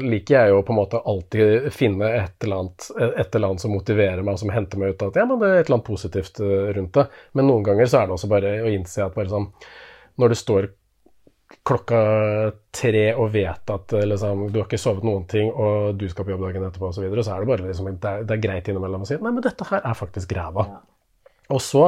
liker 0.00 0.34
jeg 0.34 0.52
jo 0.52 0.62
på 0.64 0.72
en 0.72 0.78
måte 0.78 1.00
alltid 1.04 1.68
finne 1.76 2.08
et 2.22 2.44
eller 2.44 2.62
annet, 2.62 2.86
et 2.96 3.34
eller 3.36 3.50
annet 3.50 3.60
som 3.60 3.74
motiverer 3.76 4.22
meg, 4.22 4.32
og 4.32 4.40
som 4.40 4.52
henter 4.54 4.80
meg 4.80 4.94
ut 4.94 5.02
av 5.04 5.10
at 5.12 5.18
ja, 5.20 5.26
men 5.28 5.42
det 5.42 5.50
er 5.50 5.58
et 5.58 5.68
eller 5.68 5.76
annet 5.76 5.88
positivt 5.90 6.40
eh, 6.40 6.70
rundt 6.76 6.96
det. 6.96 7.04
Men 7.36 7.50
noen 7.50 7.66
ganger 7.66 7.90
så 7.90 8.00
er 8.00 8.08
det 8.08 8.16
også 8.16 8.30
bare 8.32 8.52
å 8.64 8.70
innse 8.72 9.04
at 9.04 9.16
bare 9.16 9.32
sånn 9.32 9.50
Når 10.20 10.32
det 10.32 10.38
står 10.40 10.70
klokka 11.66 12.00
tre 12.72 13.04
og 13.12 13.28
vet 13.34 13.72
at 13.74 13.92
eh, 13.98 14.06
liksom, 14.08 14.46
du 14.48 14.56
har 14.62 14.70
ikke 14.70 14.80
sovet 14.80 15.04
noen 15.04 15.26
ting, 15.28 15.50
og 15.52 16.00
du 16.00 16.06
skal 16.08 16.24
på 16.24 16.32
jobb 16.32 16.46
dagen 16.46 16.64
etterpå 16.64 16.88
osv., 16.88 16.96
så, 16.96 17.04
videre, 17.04 17.26
så 17.26 17.34
er 17.34 17.44
det 17.44 17.50
bare 17.52 17.66
liksom, 17.66 17.92
det 17.92 18.14
er, 18.14 18.24
det 18.24 18.38
er 18.38 18.42
greit 18.46 18.72
innimellom 18.72 19.04
å 19.04 19.10
si 19.10 19.20
nei, 19.20 19.34
men 19.34 19.44
dette 19.44 19.68
her 19.68 19.84
er 19.84 20.00
faktisk 20.00 20.32
ræva. 20.38 20.64
Ja. 20.70 20.80
Og 21.50 21.60
så 21.60 21.84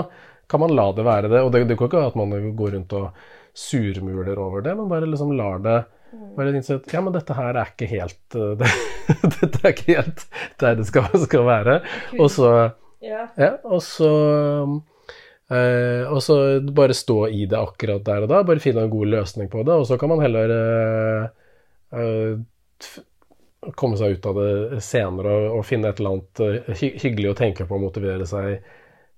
kan 0.52 0.60
man 0.60 0.76
la 0.76 0.90
det 0.92 1.08
være 1.08 1.32
det. 1.32 1.40
Og 1.40 1.52
det, 1.54 1.64
det 1.70 1.80
går 1.80 1.88
ikke 1.88 2.04
at 2.10 2.18
man 2.18 2.52
går 2.58 2.76
rundt 2.76 2.92
og 2.98 3.24
surmuler 3.56 4.36
over 4.36 4.64
det, 4.64 4.76
men 4.76 4.90
bare 4.90 5.08
liksom 5.08 5.32
lar 5.38 5.62
det 5.64 5.80
Mm. 6.12 6.32
jeg 6.36 6.56
innså 6.58 6.76
at 6.76 6.92
ja, 6.92 7.00
men 7.00 7.14
dette 7.14 7.34
her 7.36 7.56
er 7.56 7.70
ikke 7.72 7.88
helt 7.88 8.36
uh, 8.36 8.52
det, 8.60 8.70
Dette 9.38 9.60
er 9.62 9.70
ikke 9.72 9.94
helt 9.96 10.24
der 10.60 10.74
det 10.76 10.86
skal, 10.88 11.08
skal 11.24 11.46
være. 11.48 11.76
Og 12.18 12.28
så 12.32 12.50
ja. 13.02 13.26
ja 13.38 13.52
og 13.64 13.80
så 13.84 14.10
uh, 14.68 16.02
og 16.12 16.20
så 16.24 16.36
bare 16.72 16.96
stå 16.96 17.18
i 17.32 17.46
det 17.48 17.58
akkurat 17.58 18.04
der 18.04 18.26
og 18.26 18.32
da. 18.32 18.42
Bare 18.46 18.62
finne 18.62 18.84
en 18.84 18.92
god 18.92 19.14
løsning 19.14 19.48
på 19.52 19.64
det. 19.64 19.78
Og 19.78 19.88
så 19.88 19.98
kan 20.00 20.12
man 20.12 20.20
heller 20.24 20.52
uh, 21.96 22.52
komme 23.78 23.96
seg 23.96 24.18
ut 24.18 24.28
av 24.28 24.38
det 24.42 24.82
senere 24.84 25.32
og, 25.32 25.58
og 25.58 25.66
finne 25.66 25.90
et 25.90 26.00
eller 26.00 26.16
annet 26.16 26.78
hy 26.80 26.92
hyggelig 26.98 27.32
å 27.32 27.38
tenke 27.38 27.66
på 27.68 27.78
og 27.78 27.84
motivere 27.86 28.28
seg 28.28 28.60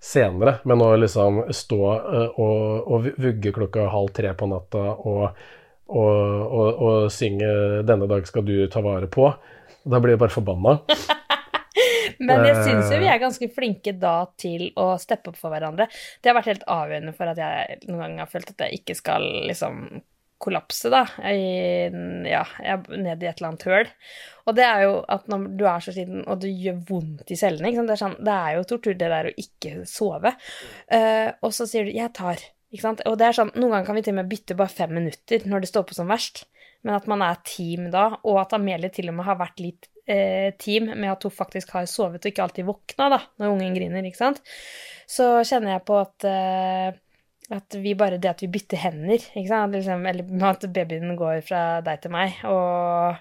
senere. 0.04 0.58
Men 0.68 0.84
å 0.84 0.94
liksom 1.00 1.44
stå 1.50 1.82
og, 1.90 2.40
og 2.86 3.12
vugge 3.18 3.54
klokka 3.56 3.88
halv 3.90 4.14
tre 4.14 4.34
på 4.38 4.50
natta 4.52 4.86
og 4.94 5.44
og, 5.88 6.14
og, 6.48 6.68
og 6.86 7.12
synge 7.12 7.50
'Denne 7.84 8.08
dag 8.10 8.26
skal 8.26 8.46
du 8.46 8.56
ta 8.72 8.80
vare 8.84 9.10
på'. 9.10 9.34
Da 9.84 10.00
blir 10.00 10.14
jeg 10.14 10.22
bare 10.22 10.32
forbanna. 10.32 10.78
Men 12.24 12.44
jeg 12.46 12.56
syns 12.62 12.90
jo 12.92 12.98
vi 13.02 13.10
er 13.10 13.20
ganske 13.20 13.48
flinke 13.52 13.94
da 13.98 14.16
til 14.40 14.68
å 14.80 14.94
steppe 15.02 15.32
opp 15.32 15.38
for 15.40 15.52
hverandre. 15.52 15.88
Det 16.22 16.30
har 16.30 16.38
vært 16.38 16.52
helt 16.52 16.66
avgjørende 16.70 17.14
for 17.16 17.32
at 17.32 17.40
jeg 17.40 17.78
noen 17.88 18.02
ganger 18.04 18.24
har 18.24 18.30
følt 18.30 18.52
at 18.54 18.66
jeg 18.66 18.80
ikke 18.80 18.96
skal 18.98 19.26
liksom 19.50 19.86
kollapse, 20.44 20.90
da. 20.92 21.04
I, 21.30 21.88
ja, 22.28 22.42
ned 22.90 23.22
i 23.22 23.28
et 23.28 23.38
eller 23.38 23.50
annet 23.50 23.66
høl. 23.68 23.92
Og 24.44 24.56
det 24.58 24.66
er 24.66 24.82
jo 24.84 24.96
at 25.16 25.28
når 25.30 25.46
du 25.58 25.64
er 25.68 25.84
så 25.84 25.94
sliten, 25.94 26.24
og 26.28 26.42
det 26.42 26.52
gjør 26.52 26.82
vondt 26.90 27.32
i 27.32 27.38
cellene 27.40 27.72
det 27.86 27.96
er, 27.96 28.02
sånn, 28.02 28.18
det, 28.20 28.34
er 28.34 28.58
jo 28.58 28.66
tortur, 28.68 28.96
det 28.98 29.12
der 29.12 29.30
å 29.30 29.36
ikke 29.40 29.76
sove. 29.88 30.34
Uh, 30.92 31.30
og 31.40 31.54
så 31.56 31.68
sier 31.70 31.88
du 31.88 31.94
'jeg 31.94 32.12
tar'. 32.16 32.44
Ikke 32.75 32.88
sant? 32.88 33.04
Og 33.07 33.16
det 33.21 33.28
er 33.28 33.37
sånn, 33.38 33.54
Noen 33.54 33.71
ganger 33.71 33.88
kan 33.88 33.99
vi 33.99 34.04
til 34.04 34.16
og 34.16 34.19
med 34.19 34.31
bytte 34.33 34.59
bare 34.59 34.73
fem 34.73 34.93
minutter 34.99 35.47
når 35.47 35.62
det 35.62 35.71
står 35.71 35.87
på 35.88 35.97
som 35.97 36.11
verst. 36.11 36.45
Men 36.85 36.99
at 36.99 37.07
man 37.09 37.23
er 37.25 37.40
team 37.47 37.87
da, 37.95 38.09
og 38.26 38.43
at 38.43 38.57
Amelie 38.59 38.93
til 38.93 39.09
og 39.09 39.16
med 39.16 39.28
har 39.28 39.38
vært 39.40 39.62
litt 39.62 39.88
eh, 40.11 40.50
team 40.61 40.90
med 40.90 41.09
at 41.14 41.23
hun 41.25 41.33
faktisk 41.33 41.73
har 41.76 41.87
sovet 41.88 42.21
og 42.21 42.28
ikke 42.28 42.45
alltid 42.45 42.66
våkna 42.69 43.09
da, 43.14 43.21
når 43.40 43.54
ungen 43.54 43.78
griner, 43.78 44.04
ikke 44.04 44.21
sant. 44.21 44.43
Så 45.09 45.31
kjenner 45.49 45.76
jeg 45.76 45.85
på 45.88 45.97
at 46.02 46.28
eh, 46.28 47.00
at 47.52 47.76
vi 47.76 47.93
bare 47.93 48.16
Det 48.16 48.31
at 48.31 48.40
vi 48.40 48.49
bytter 48.49 48.81
hender, 48.81 49.21
ikke 49.21 49.50
sant, 49.50 49.75
liksom, 49.76 50.07
eller 50.09 50.49
at 50.49 50.64
babyen 50.73 51.16
går 51.16 51.43
fra 51.45 51.62
deg 51.85 52.00
til 52.00 52.14
meg, 52.14 52.38
og 52.49 53.21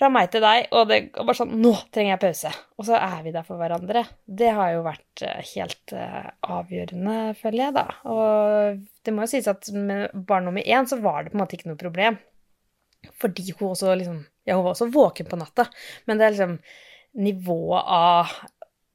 fra 0.00 0.08
meg 0.12 0.30
til 0.32 0.40
deg, 0.40 0.70
og 0.72 0.88
det 0.88 0.96
er 0.96 1.26
bare 1.28 1.36
sånn 1.36 1.52
Nå 1.60 1.74
trenger 1.92 2.14
jeg 2.14 2.22
pause. 2.22 2.52
Og 2.80 2.86
så 2.88 2.96
er 2.96 3.18
vi 3.24 3.34
der 3.34 3.44
for 3.44 3.60
hverandre. 3.60 4.06
Det 4.24 4.48
har 4.56 4.72
jo 4.72 4.84
vært 4.86 5.24
eh, 5.26 5.42
helt 5.52 5.92
uh, 5.92 6.30
avgjørende, 6.56 7.16
føler 7.36 7.64
jeg, 7.66 7.74
da. 7.76 7.84
Og 8.08 8.80
det 9.04 9.14
må 9.14 9.26
jo 9.26 9.32
sies 9.34 9.50
at 9.50 9.68
med 9.76 10.14
barn 10.28 10.48
nummer 10.48 10.64
én 10.64 10.88
så 10.88 10.96
var 11.04 11.24
det 11.24 11.34
på 11.34 11.38
en 11.38 11.42
måte 11.42 11.58
ikke 11.58 11.68
noe 11.68 11.80
problem. 11.80 12.16
Fordi 13.20 13.46
hun 13.52 13.72
også 13.72 13.96
liksom 13.96 14.22
Ja, 14.48 14.56
hun 14.56 14.64
var 14.64 14.72
også 14.72 14.88
våken 14.92 15.28
på 15.28 15.36
natta, 15.36 15.66
men 16.08 16.18
det 16.18 16.24
er 16.26 16.32
liksom 16.32 16.56
nivået 17.20 17.92
av 17.92 18.32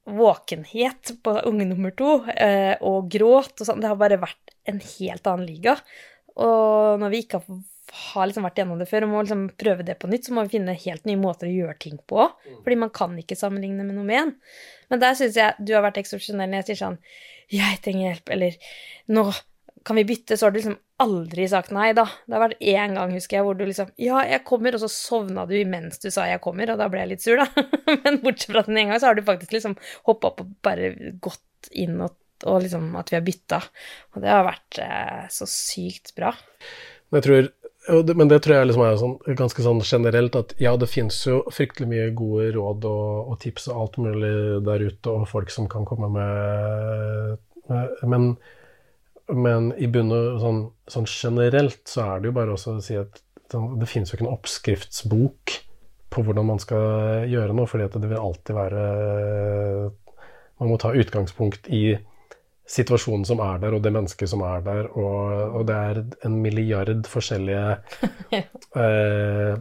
våkenhet 0.10 1.14
på 1.26 1.36
unge 1.50 1.68
nummer 1.70 1.94
to, 1.98 2.18
uh, 2.26 2.74
og 2.82 3.08
gråt 3.14 3.62
og 3.62 3.70
sånn, 3.70 3.82
det 3.84 3.92
har 3.92 4.02
bare 4.02 4.20
vært 4.22 4.58
en 4.66 4.82
helt 4.82 5.30
annen 5.30 5.46
liga. 5.46 5.78
Og 6.42 6.98
når 7.00 7.14
vi 7.14 7.22
ikke 7.24 7.40
har 7.40 7.62
har 7.96 8.28
liksom 8.28 8.46
vært 8.48 8.60
gjennom 8.62 8.82
det 8.82 8.88
før 8.90 9.06
og 9.06 9.12
må 9.12 9.24
liksom 9.24 9.48
prøve 9.62 9.86
det 9.88 9.98
på 10.02 10.10
nytt, 10.12 10.28
så 10.28 10.36
må 10.36 10.46
vi 10.46 10.58
finne 10.58 10.78
helt 10.86 11.08
nye 11.08 11.20
måter 11.22 11.50
å 11.50 11.56
gjøre 11.56 11.78
ting 11.82 11.98
på. 12.12 12.28
Mm. 12.28 12.62
Fordi 12.66 12.78
man 12.84 12.94
kan 12.96 13.18
ikke 13.22 13.38
sammenligne 13.40 13.86
med 13.88 13.98
noe 13.98 14.08
med 14.08 14.22
en. 14.22 14.34
Men 14.92 15.04
der 15.04 15.18
syns 15.18 15.40
jeg 15.40 15.56
du 15.60 15.76
har 15.76 15.86
vært 15.86 16.00
eksepsjonell 16.02 16.52
når 16.52 16.64
jeg 16.64 16.70
sier 16.72 16.82
sånn 16.84 17.00
'Jeg 17.54 17.82
trenger 17.86 18.08
hjelp', 18.10 18.32
eller 18.34 18.56
'Nå 19.08 19.24
kan 19.86 19.96
vi 19.96 20.04
bytte', 20.04 20.38
så 20.38 20.48
har 20.48 20.52
du 20.52 20.58
liksom 20.58 20.78
aldri 20.98 21.48
sagt 21.48 21.72
nei, 21.76 21.92
da. 21.94 22.08
Det 22.26 22.34
har 22.34 22.42
vært 22.48 22.62
én 22.64 22.96
gang, 22.98 23.12
husker 23.14 23.38
jeg, 23.38 23.46
hvor 23.46 23.58
du 23.58 23.66
liksom 23.66 23.92
'Ja, 24.02 24.24
jeg 24.26 24.44
kommer', 24.44 24.74
og 24.74 24.82
så 24.82 24.90
sovna 24.90 25.46
du 25.46 25.54
imens 25.54 26.00
du 26.00 26.10
sa 26.10 26.26
'jeg 26.26 26.42
kommer', 26.42 26.72
og 26.72 26.78
da 26.78 26.88
ble 26.90 27.00
jeg 27.00 27.10
litt 27.10 27.22
sur, 27.22 27.38
da. 27.38 27.46
Men 28.04 28.22
bortsett 28.24 28.52
fra 28.52 28.64
den 28.64 28.78
ene 28.78 28.92
gang, 28.92 29.00
så 29.00 29.08
har 29.08 29.16
du 29.16 29.22
faktisk 29.22 29.52
liksom 29.52 29.78
hoppa 30.06 30.28
opp 30.28 30.42
og 30.42 30.56
bare 30.62 30.96
gått 31.22 31.70
inn 31.72 32.02
og, 32.02 32.16
og 32.46 32.62
liksom 32.64 32.96
at 32.96 33.12
vi 33.12 33.20
har 33.20 33.26
bytta. 33.26 33.62
Og 34.16 34.22
det 34.22 34.30
har 34.30 34.46
vært 34.48 34.80
eh, 34.80 35.28
så 35.30 35.46
sykt 35.50 36.16
bra. 36.16 36.34
Jeg 37.14 37.24
tror 37.24 37.52
men 37.88 38.30
det 38.32 38.40
tror 38.44 38.56
jeg 38.58 38.68
liksom 38.70 38.84
er 38.86 38.96
sånn, 39.00 39.16
ganske 39.38 39.64
sånn 39.66 39.82
generelt 39.86 40.36
at 40.40 40.54
ja, 40.62 40.74
det 40.80 40.90
finnes 40.90 41.18
jo 41.28 41.42
fryktelig 41.54 41.90
mye 41.92 42.08
gode 42.18 42.48
råd 42.56 42.88
og, 42.90 43.10
og, 43.32 43.36
tips 43.44 43.68
og 43.70 43.82
alt 43.82 44.00
mulig 44.02 44.32
der 44.66 44.86
ute, 44.88 45.12
og 45.12 45.28
folk 45.30 45.54
som 45.54 45.70
kan 45.72 45.86
komme 45.88 46.10
med, 46.14 47.38
med 47.70 48.08
Men, 48.14 48.32
men 49.30 49.70
i 49.82 49.90
bunn 49.92 50.14
og 50.14 50.42
sånn, 50.42 50.64
sånn, 50.92 51.10
generelt 51.10 51.84
så 51.90 52.08
er 52.08 52.24
det 52.24 52.32
jo 52.32 52.38
bare 52.40 52.56
også 52.56 52.78
å 52.78 52.82
si 52.86 52.98
at 53.00 53.22
sånn, 53.54 53.76
det 53.82 53.90
finnes 53.92 54.12
jo 54.12 54.18
ikke 54.18 54.28
en 54.28 54.34
oppskriftsbok 54.34 55.56
på 56.16 56.26
hvordan 56.26 56.48
man 56.48 56.62
skal 56.62 57.30
gjøre 57.30 57.54
noe, 57.58 57.70
fordi 57.70 57.88
at 57.88 57.98
det 58.00 58.10
vil 58.10 58.22
alltid 58.22 58.56
være 58.56 58.84
Man 60.56 60.70
må 60.72 60.78
ta 60.80 60.94
utgangspunkt 60.96 61.66
i 61.68 61.98
situasjonen 62.66 63.26
som 63.28 63.42
er 63.46 63.62
der, 63.62 63.76
og 63.78 63.84
det 63.86 63.94
mennesket 63.94 64.32
som 64.32 64.42
er 64.46 64.64
der, 64.66 64.90
og, 64.98 65.60
og 65.60 65.66
det 65.70 65.76
er 65.76 66.02
en 66.28 66.40
milliard 66.42 67.08
forskjellige 67.10 67.78
eh, 68.82 69.54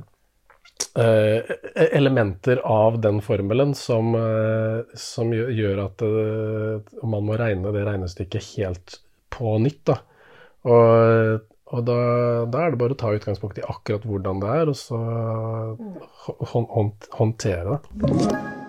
eh, 1.04 1.54
elementer 1.90 2.62
av 2.64 3.00
den 3.04 3.20
formelen 3.24 3.74
som, 3.76 4.14
eh, 4.18 4.96
som 4.98 5.32
gjør 5.34 5.84
at 5.84 6.06
eh, 6.06 6.94
man 7.04 7.28
må 7.28 7.36
regne 7.40 7.74
det 7.76 7.84
regnestykket 7.88 8.52
helt 8.54 8.98
på 9.34 9.58
nytt. 9.60 9.82
Da. 9.90 10.00
Og, 10.64 11.44
og 11.74 11.84
da, 11.84 12.00
da, 12.48 12.64
er 12.64 12.72
det 12.72 12.80
bare 12.80 12.96
å 12.96 13.00
ta 13.04 13.12
utgangspunkt 13.12 13.60
i 13.60 13.68
akkurat 13.68 14.08
hvordan 14.08 14.40
det 14.40 14.58
er, 14.62 14.72
og 14.72 14.78
så 14.80 15.00
håndtere 17.20 17.76
det. 17.76 18.63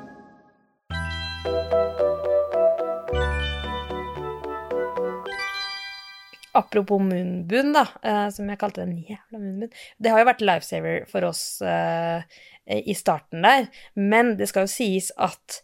Apropos 6.56 7.02
munnbunn, 7.04 7.74
da, 7.76 7.86
eh, 8.04 8.28
som 8.32 8.50
jeg 8.50 8.60
kalte 8.62 8.86
den 8.86 8.98
jævla 9.04 9.40
munnbunn. 9.40 9.74
Det 10.00 10.12
har 10.14 10.22
jo 10.22 10.30
vært 10.30 10.44
lifesaver 10.46 11.08
for 11.12 11.28
oss 11.28 11.44
uh, 11.66 12.24
i 12.66 12.96
starten 12.96 13.44
der, 13.44 13.68
men 14.00 14.36
det 14.40 14.48
skal 14.52 14.66
jo 14.66 14.72
sies 14.72 15.12
at 15.20 15.60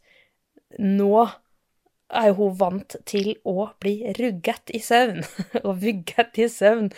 nå 0.80 1.26
er 2.14 2.32
jo 2.32 2.38
hun 2.40 2.56
vant 2.60 2.96
til 3.10 3.36
å 3.48 3.70
bli 3.82 4.00
rugget 4.20 4.74
i 4.76 4.82
søvn, 4.84 5.22
og 5.66 5.78
vugget 5.84 6.42
i 6.42 6.50
søvn. 6.52 6.90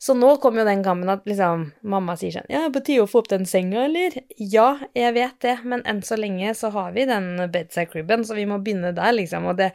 Så 0.00 0.14
nå 0.16 0.30
kommer 0.40 0.62
jo 0.62 0.70
den 0.70 0.80
kampen 0.80 1.10
at 1.12 1.26
liksom 1.28 1.66
mamma 1.92 2.14
sier 2.16 2.32
sånn 2.32 2.46
Ja, 2.48 2.62
på 2.72 2.80
tide 2.80 3.02
å 3.04 3.08
få 3.10 3.20
opp 3.20 3.28
den 3.28 3.44
senga, 3.44 3.82
eller? 3.84 4.14
Ja, 4.40 4.78
jeg 4.96 5.12
vet 5.12 5.36
det, 5.44 5.58
men 5.68 5.84
enn 5.84 6.00
så 6.06 6.16
lenge 6.16 6.54
så 6.56 6.70
har 6.72 6.94
vi 6.94 7.04
den 7.04 7.34
bedside 7.52 7.90
cribben, 7.90 8.24
så 8.24 8.38
vi 8.38 8.46
må 8.48 8.56
begynne 8.64 8.94
der, 8.96 9.12
liksom. 9.12 9.50
Og 9.52 9.58
det 9.60 9.74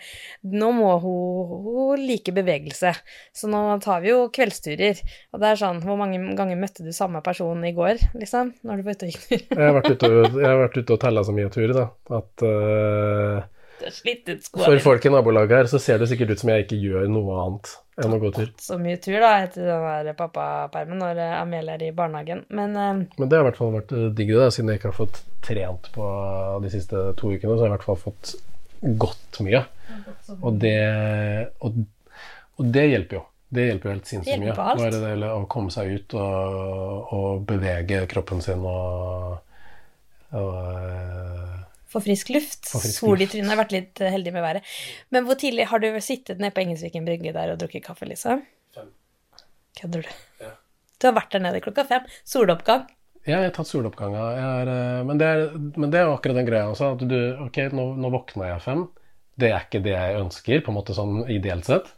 Nå 0.49 0.71
må 0.73 0.95
hun, 1.03 1.53
hun 1.67 2.01
like 2.09 2.33
bevegelse. 2.33 2.95
Så 3.37 3.49
nå 3.53 3.61
tar 3.85 4.01
vi 4.01 4.09
jo 4.15 4.25
kveldsturer. 4.33 4.97
Og 5.35 5.43
det 5.43 5.51
er 5.51 5.61
sånn 5.61 5.83
Hvor 5.85 6.01
mange 6.01 6.17
ganger 6.37 6.57
møtte 6.57 6.85
du 6.85 6.89
samme 6.95 7.21
person 7.25 7.61
i 7.61 7.75
går, 7.77 8.01
liksom? 8.17 8.55
Når 8.65 8.81
du 8.81 8.87
var 8.87 8.97
ute 8.97 9.11
og 9.11 9.13
gikk 9.13 9.27
tur? 9.29 9.43
jeg 9.45 9.61
har 9.61 9.77
vært 9.77 9.91
ute 9.93 10.09
og, 10.09 10.39
jeg 10.41 10.85
og 10.89 11.01
tella 11.05 11.25
så 11.27 11.37
mye 11.37 11.53
turer, 11.53 11.77
da, 11.77 11.89
at 12.17 12.49
uh 12.49 13.51
for 14.55 14.79
folk 14.83 15.05
i 15.05 15.11
nabolaget 15.11 15.57
her 15.59 15.69
så 15.71 15.79
ser 15.81 15.99
det 15.99 16.07
sikkert 16.11 16.35
ut 16.35 16.43
som 16.43 16.51
jeg 16.53 16.65
ikke 16.65 16.79
gjør 16.79 17.09
noe 17.11 17.35
annet 17.43 17.73
enn 18.03 18.15
å 18.15 18.19
gå 18.19 18.31
tur. 18.35 18.49
Så 18.59 18.77
mye 18.79 18.97
tur, 19.01 19.17
da, 19.23 19.31
etter 19.45 19.67
den 19.69 20.07
der 20.09 20.17
pappapermen 20.19 20.99
når 20.99 21.21
eh, 21.23 21.35
Amelie 21.39 21.77
er 21.77 21.85
i 21.87 21.93
barnehagen. 21.95 22.43
Men, 22.55 22.75
uh, 22.75 23.03
Men 23.19 23.31
det 23.31 23.37
har 23.37 23.45
i 23.45 23.49
hvert 23.49 23.59
fall 23.59 23.75
vært 23.77 23.93
eh, 23.95 24.09
digg, 24.17 24.33
det, 24.35 24.49
siden 24.55 24.71
jeg 24.71 24.81
ikke 24.81 24.91
har 24.91 24.97
fått 24.97 25.21
trent 25.45 25.87
på 25.95 26.09
de 26.65 26.73
siste 26.73 27.05
to 27.19 27.31
ukene. 27.31 27.55
Så 27.55 27.63
har 27.63 27.69
jeg 27.69 27.71
i 27.71 27.75
hvert 27.77 27.87
fall 27.87 28.01
fått 28.01 28.35
gått 29.05 29.39
mye. 29.45 29.63
Og 30.41 30.59
det, 30.59 30.75
og, 31.63 31.79
og 32.59 32.75
det 32.75 32.85
hjelper 32.89 33.19
jo. 33.19 33.23
Det 33.55 33.67
hjelper 33.69 33.87
jo 33.87 33.93
helt 33.95 34.09
sinnssykt 34.09 34.41
mye. 34.41 34.57
Bare 34.57 34.91
det 34.91 35.31
å 35.31 35.45
komme 35.51 35.71
seg 35.71 35.93
ut 35.95 36.17
og, 36.19 37.13
og 37.15 37.45
bevege 37.47 38.03
kroppen 38.11 38.43
sin 38.43 38.65
og, 38.67 39.37
og 40.35 41.24
få 41.95 42.03
frisk 42.05 42.33
luft. 42.35 42.67
Sol 42.69 43.23
i 43.23 43.29
trynet. 43.31 43.51
Har 43.53 43.61
vært 43.63 43.75
litt 43.75 44.03
eh, 44.03 44.11
heldig 44.13 44.35
med 44.35 44.45
været. 44.45 44.75
Men 45.15 45.27
hvor 45.27 45.39
tidlig 45.39 45.69
har 45.71 45.83
du 45.83 45.89
sittet 46.03 46.41
nede 46.43 46.55
på 46.55 46.65
Engelsviken 46.65 47.07
brygge 47.07 47.33
der 47.35 47.53
og 47.53 47.61
drukket 47.61 47.85
kaffe, 47.87 48.07
liksom? 48.09 48.43
Fem. 48.75 48.91
Kødder 49.79 50.05
du? 50.05 50.19
Ja. 50.43 50.53
Du 50.99 51.09
har 51.09 51.17
vært 51.17 51.33
der 51.35 51.43
nede 51.43 51.63
klokka 51.63 51.87
fem. 51.87 52.05
Soloppgang. 52.27 52.85
Ja, 53.25 53.39
jeg 53.39 53.49
har 53.49 53.55
tatt 53.55 53.71
soloppganga. 53.71 54.25
Eh, 54.37 54.99
men, 55.07 55.17
men, 55.17 55.89
det 55.89 56.01
er 56.01 56.09
jo 56.09 56.17
akkurat 56.17 56.37
den 56.37 56.47
greia 56.47 56.69
også. 56.69 56.93
At 56.95 57.05
du 57.09 57.19
Ok, 57.47 57.63
nå, 57.73 57.89
nå 57.97 58.11
våkna 58.13 58.51
jeg 58.53 58.63
fem. 58.65 58.85
Det 59.35 59.49
er 59.51 59.65
ikke 59.65 59.81
det 59.83 59.91
jeg 59.91 60.19
ønsker, 60.21 60.61
på 60.63 60.71
en 60.71 60.77
måte 60.77 60.95
sånn 60.95 61.25
ideelt 61.31 61.67
sett. 61.67 61.89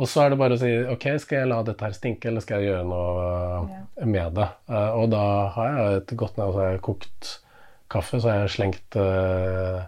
Og 0.00 0.06
så 0.08 0.22
er 0.22 0.32
det 0.32 0.38
bare 0.40 0.54
å 0.54 0.60
si 0.60 0.70
ok, 0.92 1.06
skal 1.20 1.42
jeg 1.42 1.48
la 1.50 1.62
dette 1.66 1.84
her 1.84 1.96
stinke, 1.96 2.30
eller 2.30 2.44
skal 2.44 2.62
jeg 2.62 2.70
gjøre 2.70 2.84
noe 2.88 4.06
med 4.06 4.36
det? 4.38 4.46
Eh, 4.70 4.92
og 5.00 5.10
da 5.12 5.24
har 5.56 5.80
jeg 5.80 6.20
gått 6.20 6.38
ned 6.38 6.52
og 6.52 6.60
har 6.60 6.78
kokt 6.84 7.32
kaffe, 7.90 8.20
så 8.20 8.30
har 8.30 8.44
jeg 8.44 8.54
slengt 8.54 8.96
uh, 8.98 9.82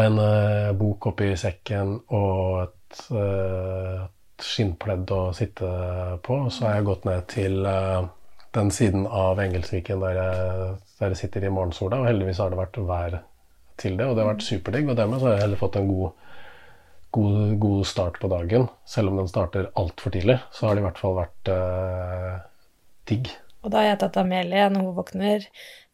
en 0.00 0.20
uh, 0.20 0.70
bok 0.78 1.10
oppi 1.10 1.32
sekken 1.38 1.96
og 2.16 2.62
et, 2.64 3.02
uh, 3.14 4.06
skinnpledd 4.40 5.10
å 5.12 5.24
sitte 5.36 5.68
på. 6.24 6.38
Og 6.46 6.54
så 6.54 6.68
har 6.68 6.78
jeg 6.78 6.88
gått 6.88 7.04
ned 7.08 7.26
til 7.28 7.58
den 8.56 8.70
siden 8.72 9.04
av 9.04 9.38
Engelsviken 9.42 10.00
der 10.00 10.16
jeg, 10.16 10.70
der 10.96 11.12
jeg 11.12 11.20
sitter 11.20 11.44
i 11.44 11.52
morgensola, 11.52 12.00
og 12.00 12.08
heldigvis 12.08 12.40
har 12.40 12.54
det 12.54 12.60
vært 12.62 12.80
vær 12.88 13.18
til 13.80 13.98
det, 13.98 14.06
og 14.06 14.16
det 14.16 14.24
har 14.24 14.30
vært 14.32 14.46
superdigg. 14.46 14.88
Og 14.88 14.96
dermed 14.96 15.20
har 15.26 15.36
jeg 15.36 15.44
heller 15.44 15.60
fått 15.60 15.76
en 15.76 15.90
god, 15.92 16.32
god, 17.18 17.36
god 17.66 17.84
start 17.92 18.16
på 18.22 18.32
dagen. 18.32 18.66
Selv 18.88 19.12
om 19.12 19.20
den 19.20 19.28
starter 19.28 19.68
altfor 19.76 20.16
tidlig, 20.16 20.40
så 20.56 20.70
har 20.70 20.78
det 20.78 20.86
i 20.86 20.88
hvert 20.88 21.04
fall 21.04 21.20
vært 21.20 21.52
digg. 23.12 23.28
Og 23.60 23.72
da 23.72 23.82
har 23.82 23.92
jeg 23.92 24.00
tatt 24.00 24.18
Amelie 24.22 24.68
når 24.72 24.86
hun 24.86 24.96
våkner, 24.96 25.44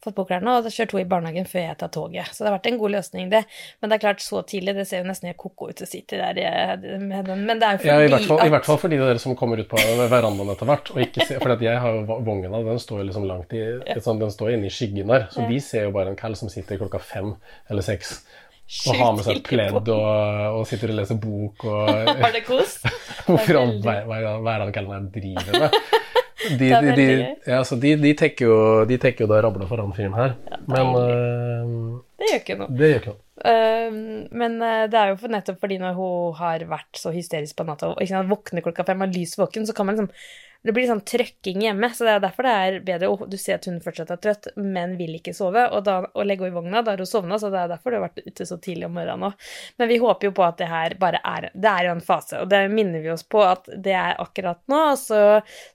fått 0.03 0.15
på 0.15 0.23
klærne, 0.29 0.53
og 0.55 0.63
da 0.63 0.71
kjørt 0.71 0.93
hun 0.95 1.01
i 1.01 1.07
barnehagen 1.09 1.47
før 1.49 1.63
jeg 1.65 1.77
tar 1.81 1.89
toget. 1.91 2.29
Så 2.31 2.43
det 2.43 2.47
har 2.47 2.55
vært 2.55 2.69
en 2.69 2.79
god 2.79 2.93
løsning, 2.93 3.31
det. 3.33 3.41
Men 3.81 3.91
det 3.91 3.97
er 3.97 4.03
klart, 4.05 4.23
så 4.23 4.43
tidlig, 4.47 4.75
det 4.77 4.85
ser 4.87 5.01
jo 5.01 5.09
nesten 5.09 5.31
helt 5.31 5.39
ko-ko 5.41 5.67
ut 5.71 5.83
å 5.83 5.89
sitte 5.89 6.19
der 6.21 6.79
med 7.01 7.27
den. 7.27 7.43
Men 7.49 7.59
det 7.59 7.67
er 7.67 7.75
jo 7.75 7.81
fordi 7.83 7.91
ja, 7.91 7.99
i 8.05 8.13
hvert, 8.13 8.27
fall, 8.29 8.39
at... 8.39 8.47
i 8.47 8.55
hvert 8.55 8.69
fall 8.69 8.81
for 8.83 8.93
de 8.93 9.01
dere 9.01 9.23
som 9.23 9.35
kommer 9.39 9.59
ut 9.59 9.69
på 9.71 9.83
verandaen 10.13 10.53
etter 10.53 10.71
hvert, 10.71 10.93
og 10.93 11.03
ikke 11.03 11.27
ser 11.27 11.43
For 11.43 11.67
jeg 11.67 11.83
har 11.83 11.99
jo 11.99 12.19
vogna, 12.23 12.63
den 12.69 12.81
står 12.81 13.03
liksom 13.09 13.27
langt 13.27 13.55
i 13.57 13.63
liksom, 13.83 14.23
Den 14.23 14.33
står 14.33 14.55
inne 14.55 14.71
i 14.71 14.73
skyggen 14.73 15.11
der, 15.11 15.27
så 15.33 15.47
de 15.49 15.61
ser 15.63 15.89
jo 15.89 15.95
bare 15.97 16.13
en 16.13 16.19
kall 16.19 16.37
som 16.39 16.51
sitter 16.53 16.79
klokka 16.79 17.01
fem 17.03 17.33
eller 17.67 17.85
seks. 17.85 18.19
Og 18.87 18.97
har 18.99 19.13
med 19.15 19.23
seg 19.23 19.37
pledd 19.47 19.77
og, 19.79 19.91
og, 19.95 20.63
sitter 20.67 20.91
og 20.91 20.97
leser 20.99 21.19
bok 21.23 21.63
og 21.69 21.87
Har 22.23 22.33
det 22.35 22.43
kos? 22.43 22.81
Hvorfor 23.27 23.61
all 23.61 23.77
verden 23.79 24.73
jeg 24.75 25.05
driver 25.15 25.61
med? 25.63 25.77
De, 26.47 26.69
de, 26.69 26.95
de, 26.97 27.05
ja, 27.49 27.61
så 27.67 27.77
de, 27.79 27.93
de, 27.99 28.11
tenker 28.17 28.47
jo, 28.47 28.57
de 28.89 28.97
tenker 29.01 29.25
jo 29.25 29.29
da 29.31 29.41
rabla 29.43 29.67
for 29.69 29.83
han 29.83 29.93
fyren 29.95 30.17
her. 30.17 30.35
Ja, 30.49 30.59
men 30.71 30.91
uh, 30.95 32.01
Det 32.17 32.31
gjør 32.31 32.43
ikke 32.43 32.59
noe. 32.61 32.75
Det 32.79 32.91
gjør 32.91 33.01
ikke 33.01 33.13
noe. 33.13 33.21
Uh, 33.37 33.97
men 34.41 34.57
uh, 34.63 34.85
det 34.89 34.97
er 34.97 35.11
jo 35.11 35.19
for 35.21 35.33
nettopp 35.33 35.61
fordi 35.61 35.77
når 35.81 35.97
hun 35.99 36.37
har 36.39 36.65
vært 36.69 36.97
så 36.97 37.13
hysterisk 37.13 37.59
på 37.59 37.67
natta 37.67 37.91
og 37.91 38.01
ikke 38.01 38.15
sant, 38.15 38.31
våkner 38.31 38.65
klokka 38.65 38.87
fem 38.87 39.05
og 39.05 39.13
lys 39.13 39.37
våken, 39.37 39.67
så 39.67 39.75
kan 39.77 39.89
man 39.89 39.97
liksom 39.97 40.11
det 40.65 40.73
blir 40.75 40.87
sånn 40.89 41.03
trøkking 41.07 41.61
hjemme, 41.63 41.89
så 41.93 42.07
det 42.07 42.15
er 42.15 42.23
derfor 42.23 42.47
det 42.47 42.53
er 42.53 42.79
bedre. 42.85 43.09
å 43.11 43.27
du 43.29 43.37
ser 43.39 43.59
at 43.59 43.67
hun 43.69 43.79
fortsatt 43.83 44.11
er 44.13 44.21
trøtt, 44.23 44.49
men 44.57 44.95
vil 44.99 45.17
ikke 45.19 45.35
sove. 45.37 45.63
Og, 45.71 45.83
da, 45.85 45.99
å 46.07 46.25
legge 46.25 46.45
henne 46.45 46.55
i 46.55 46.57
vogna, 46.57 46.81
da 46.83 46.95
har 46.95 47.03
hun 47.03 47.09
sovna, 47.09 47.39
så 47.39 47.51
det 47.53 47.61
er 47.61 47.71
derfor 47.71 47.93
du 47.93 47.99
har 47.99 48.07
vært 48.07 48.23
ute 48.25 48.47
så 48.49 48.59
tidlig 48.63 48.87
om 48.89 48.97
morgenen 48.97 49.29
òg. 49.29 49.47
Men 49.77 49.91
vi 49.91 49.99
håper 50.01 50.29
jo 50.29 50.35
på 50.37 50.45
at 50.47 50.59
det 50.61 50.69
her 50.71 50.97
bare 50.99 51.21
er 51.27 51.49
Det 51.53 51.71
er 51.71 51.87
jo 51.87 51.95
en 51.95 52.03
fase, 52.03 52.41
og 52.41 52.51
det 52.51 52.63
minner 52.73 53.03
vi 53.05 53.13
oss 53.13 53.25
på 53.27 53.41
at 53.45 53.69
det 53.71 53.95
er 53.95 54.19
akkurat 54.21 54.61
nå. 54.71 54.83
Og 54.91 54.99
så 55.01 55.21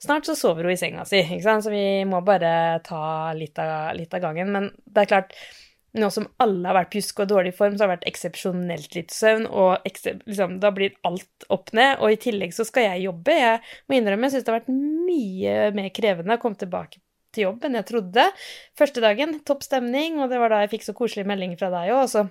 snart 0.03 0.29
så 0.29 0.37
sover 0.39 0.69
hun 0.69 0.77
i 0.77 0.81
senga 0.81 1.07
si, 1.09 1.23
ikke 1.23 1.47
sant. 1.47 1.67
Så 1.67 1.73
vi 1.73 2.03
må 2.09 2.23
bare 2.27 2.81
ta 2.87 3.33
litt 3.37 3.59
av, 3.63 3.93
litt 3.99 4.15
av 4.15 4.25
gangen. 4.25 4.53
Men 4.55 4.71
det 4.85 5.05
er 5.05 5.13
klart 5.15 5.37
nå 5.99 6.09
som 6.13 6.27
alle 6.41 6.65
har 6.69 6.77
vært 6.79 6.93
pjusk 6.95 7.23
og 7.23 7.29
dårlig 7.29 7.53
form, 7.57 7.77
så 7.77 7.85
har 7.85 7.91
det 7.91 7.97
vært 7.99 8.09
eksepsjonelt 8.09 8.95
litt 8.97 9.13
søvn, 9.13 9.45
og 9.51 9.85
liksom, 9.85 10.59
da 10.63 10.71
blir 10.73 10.95
alt 11.09 11.47
opp 11.53 11.73
ned. 11.77 11.99
Og 12.01 12.15
i 12.15 12.21
tillegg 12.21 12.55
så 12.57 12.65
skal 12.69 12.89
jeg 12.89 13.07
jobbe. 13.07 13.37
Jeg 13.37 13.61
må 13.89 13.99
innrømme 13.99 14.29
jeg 14.29 14.37
syns 14.37 14.47
det 14.47 14.55
har 14.55 14.61
vært 14.63 14.73
mye 14.73 15.57
mer 15.77 15.91
krevende 15.95 16.39
å 16.39 16.43
komme 16.43 16.61
tilbake 16.61 17.03
til 17.33 17.47
jobb 17.49 17.67
enn 17.67 17.77
jeg 17.81 17.89
trodde. 17.89 18.25
Første 18.79 19.05
dagen, 19.05 19.39
topp 19.49 19.67
stemning, 19.67 20.21
og 20.21 20.33
det 20.33 20.41
var 20.41 20.53
da 20.53 20.63
jeg 20.65 20.73
fikk 20.77 20.89
så 20.89 20.97
koselig 20.97 21.27
melding 21.29 21.59
fra 21.61 21.73
deg 21.73 21.93
òg. 21.93 22.01
Altså, 22.07 22.25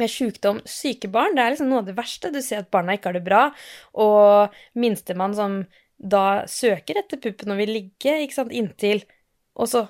med 0.00 0.12
sykdom, 0.12 0.60
syke 0.68 1.10
barn, 1.12 1.36
det 1.36 1.44
er 1.44 1.54
liksom 1.54 1.70
noe 1.70 1.82
av 1.82 1.88
det 1.88 1.96
verste. 1.98 2.32
Du 2.32 2.40
ser 2.44 2.62
at 2.62 2.72
barna 2.72 2.96
ikke 2.96 3.10
har 3.10 3.18
det 3.18 3.26
bra, 3.26 3.44
og 4.00 4.60
minstemann 4.78 5.36
som 5.36 5.62
da 6.00 6.46
søker 6.48 7.02
etter 7.02 7.20
puppen 7.20 7.52
og 7.52 7.60
vil 7.60 7.74
ligge, 7.76 8.22
ikke 8.24 8.38
sant, 8.38 8.54
inntil 8.56 9.02
Og 9.52 9.68
så 9.68 9.82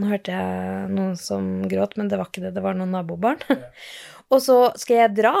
nå 0.00 0.08
hørte 0.08 0.32
jeg 0.32 0.92
noen 0.92 1.16
som 1.20 1.48
gråt, 1.68 1.98
men 2.00 2.08
det 2.08 2.20
var 2.20 2.30
ikke 2.30 2.46
det, 2.46 2.54
det 2.56 2.64
var 2.64 2.76
noen 2.78 2.94
nabobarn. 2.94 3.42
Og 4.32 4.40
så 4.40 4.56
skal 4.80 5.02
jeg 5.02 5.16
dra, 5.18 5.34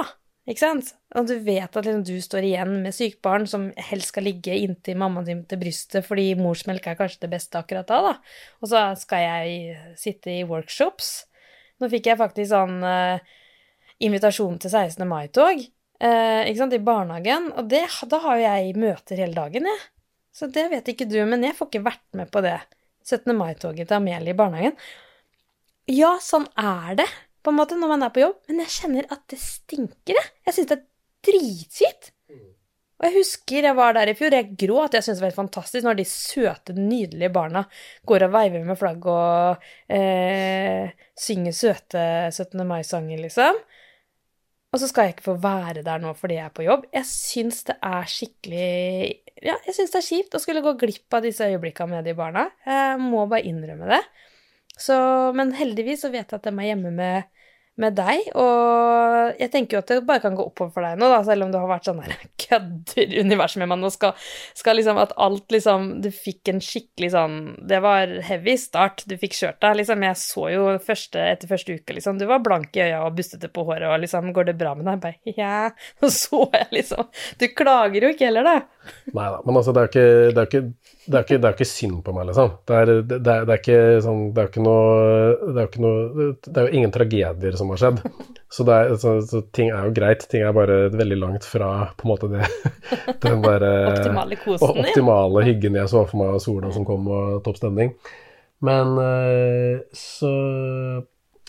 ikke 0.48 0.60
sant? 0.60 0.90
Og 1.16 1.28
du 1.30 1.36
vet 1.44 1.70
at 1.70 1.86
liksom, 1.86 2.02
du 2.04 2.16
står 2.24 2.46
igjen 2.48 2.74
med 2.84 2.96
sykt 2.96 3.22
barn 3.24 3.46
som 3.48 3.70
helst 3.90 4.12
skal 4.12 4.26
ligge 4.28 4.56
inntil 4.58 4.98
mammaen 5.00 5.28
din 5.28 5.44
til 5.48 5.60
brystet 5.60 6.04
fordi 6.04 6.32
morsmelk 6.40 6.88
er 6.90 6.98
kanskje 6.98 7.24
det 7.24 7.30
beste 7.32 7.60
akkurat 7.60 7.88
da, 7.88 8.00
da. 8.10 8.14
Og 8.60 8.72
så 8.72 8.82
skal 9.00 9.24
jeg 9.24 9.78
sitte 10.00 10.34
i 10.34 10.42
workshops. 10.48 11.14
Nå 11.80 11.88
fikk 11.92 12.10
jeg 12.10 12.20
faktisk 12.20 12.52
sånn 12.52 12.82
uh, 12.84 13.22
invitasjon 14.02 14.60
til 14.60 14.74
16. 14.74 15.06
mai-tog, 15.08 15.64
uh, 15.64 16.42
ikke 16.44 16.60
sant, 16.60 16.76
i 16.76 16.84
barnehagen, 16.84 17.48
og 17.56 17.72
det, 17.72 17.86
da 18.10 18.20
har 18.26 18.38
jo 18.38 18.44
jeg 18.44 18.76
møter 18.82 19.24
hele 19.24 19.38
dagen, 19.38 19.66
jeg. 19.70 19.88
Så 20.32 20.48
det 20.48 20.68
vet 20.72 20.86
ikke 20.88 21.08
du, 21.10 21.18
men 21.28 21.44
jeg 21.44 21.56
får 21.58 21.68
ikke 21.68 21.86
vært 21.90 22.06
med 22.16 22.30
på 22.32 22.40
det. 22.44 22.58
17. 23.04 23.34
mai-toget 23.36 23.88
til 23.88 23.98
Amelie 23.98 24.34
i 24.34 24.38
barnehagen. 24.38 24.78
Ja, 25.90 26.14
sånn 26.22 26.46
er 26.58 26.96
det 27.02 27.08
på 27.42 27.50
en 27.50 27.58
måte 27.58 27.76
når 27.78 27.90
man 27.90 28.06
er 28.06 28.14
på 28.14 28.22
jobb, 28.22 28.38
men 28.48 28.62
jeg 28.62 28.74
kjenner 28.76 29.06
at 29.10 29.22
det 29.32 29.38
stinker, 29.42 30.14
jeg. 30.14 30.34
Jeg 30.46 30.56
syns 30.56 30.70
det 30.70 30.76
er 30.78 30.84
dritkjipt. 31.26 32.12
Og 33.02 33.08
jeg 33.08 33.16
husker 33.16 33.66
jeg 33.66 33.74
var 33.74 33.96
der 33.96 34.12
i 34.12 34.14
fjor, 34.14 34.30
jeg 34.30 34.52
gråt. 34.54 34.94
Jeg 34.94 35.02
syntes 35.02 35.18
det 35.18 35.24
var 35.24 35.32
helt 35.32 35.40
fantastisk 35.40 35.86
når 35.86 35.96
de 35.98 36.04
søte, 36.06 36.74
nydelige 36.78 37.32
barna 37.34 37.64
går 38.06 38.28
og 38.28 38.34
veiver 38.36 38.68
med 38.68 38.78
flagg 38.78 39.08
og 39.10 39.64
eh, 39.90 40.92
synger 41.18 41.56
søte 41.58 42.04
17. 42.30 42.62
mai-sanger, 42.68 43.24
liksom. 43.24 43.58
Og 44.72 44.80
så 44.80 44.86
skal 44.88 45.08
jeg 45.08 45.16
ikke 45.16 45.26
få 45.32 45.34
være 45.42 45.82
der 45.84 46.00
nå 46.00 46.14
fordi 46.16 46.38
jeg 46.38 46.46
er 46.46 46.54
på 46.54 46.68
jobb. 46.68 46.86
Jeg 46.94 47.10
syns 47.10 47.66
det 47.66 47.76
er 47.90 48.06
skikkelig 48.08 48.70
Ja, 49.42 49.56
jeg 49.66 49.74
syns 49.74 49.90
det 49.90 49.98
er 49.98 50.06
kjipt 50.06 50.34
å 50.38 50.40
skulle 50.42 50.62
gå 50.62 50.76
glipp 50.78 51.16
av 51.16 51.24
disse 51.24 51.46
øyeblikkene 51.50 51.96
med 51.96 52.06
de 52.06 52.14
barna. 52.14 52.46
Jeg 52.66 52.98
må 53.02 53.24
bare 53.26 53.42
innrømme 53.48 53.88
det. 53.90 54.02
Så, 54.78 54.94
men 55.36 55.50
heldigvis 55.56 56.04
så 56.04 56.12
vet 56.12 56.30
jeg 56.30 56.38
at 56.38 56.46
de 56.46 56.52
er 56.54 56.68
hjemme 56.70 56.92
med 56.94 57.31
med 57.80 57.94
deg, 57.96 58.26
og 58.36 59.38
jeg 59.40 59.48
tenker 59.52 59.78
jo 59.78 59.80
at 59.80 59.88
det 59.88 60.02
bare 60.04 60.20
kan 60.20 60.34
gå 60.36 60.44
oppover 60.44 60.74
for 60.74 60.84
deg 60.84 60.98
nå, 61.00 61.08
da, 61.08 61.22
selv 61.24 61.46
om 61.46 61.52
du 61.52 61.56
har 61.56 61.70
vært 61.70 61.88
sånn 61.88 62.02
der 62.02 62.12
kødder-univers 62.42 63.56
med 63.62 63.70
meg 63.70 63.80
nå, 63.80 63.88
skal, 63.94 64.12
skal, 64.58 64.76
liksom 64.76 65.00
at 65.00 65.14
alt 65.16 65.54
liksom 65.54 65.88
Du 66.04 66.10
fikk 66.12 66.50
en 66.52 66.60
skikkelig 66.64 67.12
sånn 67.14 67.38
Det 67.68 67.80
var 67.84 68.12
heavy 68.28 68.58
start, 68.60 69.06
du 69.08 69.16
fikk 69.20 69.38
kjørt 69.38 69.60
deg, 69.64 69.78
liksom. 69.80 70.04
Jeg 70.04 70.20
så 70.20 70.46
jo 70.52 70.66
første, 70.84 71.24
etter 71.32 71.48
første 71.48 71.78
uke, 71.78 71.96
liksom, 71.96 72.20
du 72.20 72.26
var 72.28 72.44
blank 72.44 72.76
i 72.76 72.84
øya 72.84 73.02
og 73.06 73.16
bustete 73.16 73.48
på 73.52 73.64
håret 73.68 73.88
og 73.88 74.04
liksom 74.04 74.32
Går 74.36 74.50
det 74.50 74.58
bra 74.60 74.74
med 74.76 74.88
deg? 74.90 75.00
Bare 75.02 75.34
ja. 75.40 75.72
Og 76.04 76.12
så 76.12 76.44
jeg 76.52 76.68
liksom 76.76 77.08
Du 77.40 77.48
klager 77.56 78.04
jo 78.04 78.12
ikke 78.12 78.28
heller, 78.28 78.48
da. 78.48 78.56
Nei 79.16 79.28
da, 79.32 79.40
men 79.46 79.56
altså, 79.56 79.72
det 79.72 79.82
er 79.82 79.88
jo 79.88 79.92
ikke, 79.92 80.44
ikke 80.44 80.64
ikke, 81.02 81.38
ikke 81.50 81.66
synd 81.66 82.02
på 82.06 82.14
meg, 82.14 82.28
liksom. 82.28 82.52
Det 82.68 82.78
er, 82.78 82.92
det, 83.02 83.32
er, 83.32 84.00
sånn 84.04 84.28
Det 84.34 84.44
er 84.44 84.50
ikke 84.50 84.62
noe 84.62 84.82
Det 85.40 85.56
er 85.56 85.64
jo 85.64 85.70
ikke 85.70 85.82
noe 85.82 86.28
Det 86.44 86.54
er 86.54 86.68
jo 86.68 86.80
ingen 86.80 86.94
tragedier 86.94 87.56
som 87.62 87.70
har 87.72 87.80
skjedd. 87.80 88.02
Så, 88.52 88.66
så, 89.00 89.14
så, 89.24 89.40
ting 89.56 89.70
er 89.72 89.86
jo 89.86 89.94
greit. 89.96 90.26
Ting 90.28 90.44
er 90.44 90.52
bare 90.56 90.90
veldig 90.92 91.16
langt 91.22 91.46
fra 91.48 91.70
på 91.96 92.04
en 92.04 92.12
måte 92.12 92.28
det 92.34 92.50
Den 93.24 93.40
der 93.46 93.64
Optimale 93.94 94.36
kosen. 94.42 94.82
Optimale 94.84 95.46
hyggen 95.46 95.78
jeg 95.80 95.94
så 95.94 96.04
for 96.10 96.20
meg, 96.20 96.34
og 96.36 96.44
sola 96.44 96.74
som 96.74 96.84
kom, 96.88 97.08
og 97.08 97.40
topp 97.46 97.62
stemning. 97.62 97.94
Men 98.62 98.98
eh, 99.02 99.80
så 99.96 100.32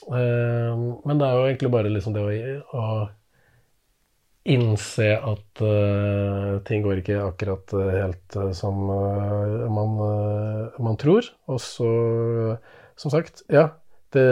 eh, 0.10 0.72
Men 1.06 1.20
det 1.20 1.28
er 1.28 1.36
jo 1.36 1.50
egentlig 1.50 1.74
bare 1.76 1.92
liksom 1.94 2.16
det 2.16 2.24
å, 2.24 2.32
å 2.74 2.88
innse 4.44 5.14
at 5.16 5.62
uh, 5.64 6.58
ting 6.68 6.82
går 6.84 7.00
ikke 7.00 7.22
akkurat 7.24 7.76
uh, 7.80 7.84
helt 7.94 8.36
uh, 8.36 8.50
som 8.52 8.76
man, 8.84 9.94
man, 10.76 10.98
tror. 11.00 11.30
Og 11.48 11.62
så, 11.64 11.88
som 13.00 13.14
sagt, 13.14 13.46
ja 13.48 13.70
Det, 14.12 14.26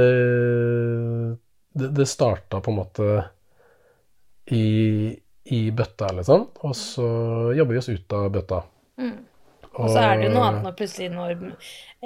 det, 1.74 1.92
det 1.98 2.08
starta 2.10 2.62
på 2.62 2.72
en 2.72 2.80
måte 2.82 3.10
i, 4.52 5.16
i 5.44 5.62
bøtta, 5.72 6.12
liksom. 6.18 6.48
Og 6.68 6.76
så 6.76 7.08
jobber 7.58 7.78
vi 7.78 7.82
oss 7.84 7.92
ut 7.92 8.18
av 8.18 8.32
bøtta. 8.34 8.64
Mm. 9.02 9.20
Og 9.72 9.88
så 9.88 10.02
er 10.04 10.18
det 10.20 10.26
jo 10.28 10.32
noe 10.34 10.48
annet 10.50 10.66
når 10.66 10.74
plutselig 10.76 11.08
når 11.14 11.30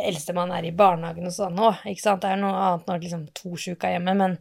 eldstemann 0.06 0.52
er 0.54 0.68
i 0.68 0.74
barnehagen 0.76 1.26
og 1.26 1.34
sånn 1.34 1.58
òg, 1.58 1.80
ikke 1.90 2.04
sant. 2.04 2.22
Det 2.22 2.30
er 2.30 2.38
noe 2.38 2.54
annet 2.62 2.92
når 2.92 3.00
liksom 3.02 3.24
to 3.34 3.58
sjuke 3.58 3.90
er 3.90 3.96
hjemme, 3.96 4.14
men, 4.20 4.36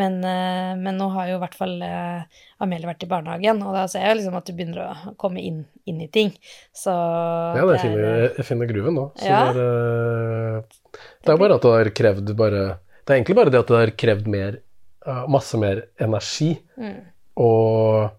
men, 0.00 0.16
eh, 0.26 0.72
men, 0.80 0.98
nå 0.98 1.06
har 1.14 1.30
jo 1.30 1.36
i 1.38 1.42
hvert 1.44 1.54
fall 1.54 1.76
uh, 1.78 2.42
Amelie 2.64 2.90
vært 2.90 3.06
i 3.06 3.10
barnehagen, 3.12 3.62
og 3.62 3.78
da 3.78 3.84
ser 3.90 4.08
jeg 4.08 4.18
liksom 4.18 4.38
at 4.40 4.48
du 4.48 4.56
begynner 4.58 4.82
å 4.88 5.14
komme 5.20 5.44
inn, 5.44 5.62
inn 5.86 6.02
i 6.02 6.10
ting. 6.10 6.34
Så 6.74 6.90
Ja, 6.90 7.62
det, 7.62 7.76
det 7.76 7.82
finner, 7.84 8.08
jeg 8.40 8.48
finner 8.50 8.72
gruven 8.72 8.98
nå. 8.98 9.06
Så 9.22 9.30
ja. 9.30 9.44
det, 9.54 9.68
er, 9.68 10.64
uh, 10.64 11.04
det 11.22 11.36
er 11.36 11.42
bare 11.44 11.60
at 11.60 11.68
det 11.68 11.76
har 11.76 11.92
krevd 12.02 12.34
bare 12.42 12.64
Det 13.04 13.12
er 13.12 13.18
egentlig 13.20 13.36
bare 13.36 13.52
det 13.52 13.60
at 13.60 13.70
det 13.70 13.80
har 13.80 13.96
krevd 14.00 14.28
mer, 14.32 14.60
uh, 15.06 15.24
masse 15.30 15.58
mer 15.60 15.84
energi. 16.00 16.54
Mm. 16.80 17.00
Og 17.44 18.12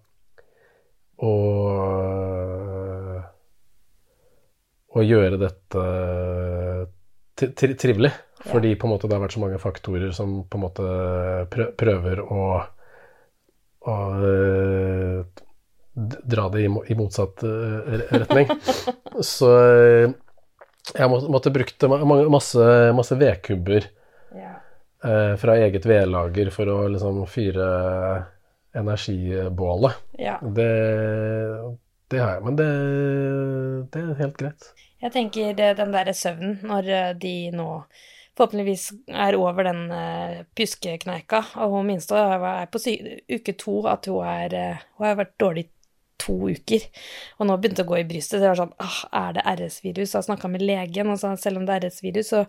og 1.25 2.75
å 4.95 5.03
gjøre 5.03 5.39
dette 5.39 5.83
trivelig. 7.55 8.11
Fordi 8.45 8.75
på 8.77 8.85
en 8.85 8.93
måte 8.93 9.07
det 9.09 9.15
har 9.15 9.23
vært 9.23 9.35
så 9.35 9.41
mange 9.41 9.61
faktorer 9.61 10.11
som 10.13 10.43
på 10.45 10.59
en 10.59 10.65
måte 10.67 10.83
prøver 11.79 12.21
å, 12.21 12.43
å 13.89 13.95
eh, 14.29 15.23
dra 16.35 16.45
det 16.53 16.65
i, 16.67 16.69
motsatt 16.99 17.41
eh, 17.47 18.05
retning. 18.11 18.51
så 19.33 19.49
eh, 19.63 20.13
jeg 20.93 21.09
måtte, 21.09 21.31
måtte 21.33 21.55
brukt 21.55 21.87
masse, 22.29 22.65
masse 22.93 23.17
vedkubber 23.17 23.87
ja. 23.87 23.94
Fra 25.41 25.57
eget 25.61 25.85
vedlager 25.85 26.49
for 26.53 26.69
å 26.71 26.77
liksom 26.89 27.19
fyre 27.29 27.65
energibålet. 28.75 29.93
Ja. 30.19 30.39
Det, 30.41 30.71
det 32.07 32.19
har 32.19 32.35
jeg, 32.35 32.43
men 32.45 32.57
det, 32.59 32.67
det 33.93 34.01
er 34.01 34.19
helt 34.19 34.37
greit. 34.39 34.67
Jeg 35.03 35.13
tenker 35.13 35.55
den 35.55 35.93
derre 35.93 36.15
søvnen, 36.17 36.57
når 36.65 36.91
eh, 36.91 37.13
de 37.21 37.35
nå 37.55 37.69
forhåpentligvis 38.35 38.89
er 39.15 39.37
over 39.39 39.63
den 39.63 39.85
uh, 39.95 40.41
pjuskekneika, 40.59 41.39
og 41.63 41.71
hun 41.71 41.85
minste 41.87 42.19
er 42.19 42.65
på 42.67 42.81
uke 43.31 43.53
to 43.55 43.77
at 43.87 44.09
hun, 44.11 44.25
er, 44.27 44.55
uh, 44.59 44.81
hun 44.97 45.07
har 45.07 45.21
vært 45.21 45.37
dårlig 45.39 45.63
to 46.19 46.35
uker. 46.51 46.83
Og 47.39 47.47
nå 47.47 47.55
begynte 47.55 47.85
å 47.85 47.87
gå 47.87 48.01
i 48.01 48.07
brystet. 48.07 48.41
Så 48.41 48.43
jeg 48.43 48.51
var 48.51 48.59
sånn 48.59 48.75
ah, 48.83 48.99
Er 49.21 49.37
det 49.37 49.45
RS-virus? 49.53 50.11
Og 50.11 50.19
jeg 50.19 50.27
snakka 50.27 50.51
med 50.51 50.65
legen, 50.67 51.13
og 51.13 51.21
sa 51.21 51.31
selv 51.39 51.61
om 51.61 51.67
det 51.67 51.77
er 51.77 51.87
RS-virus, 51.87 52.33
så 52.33 52.43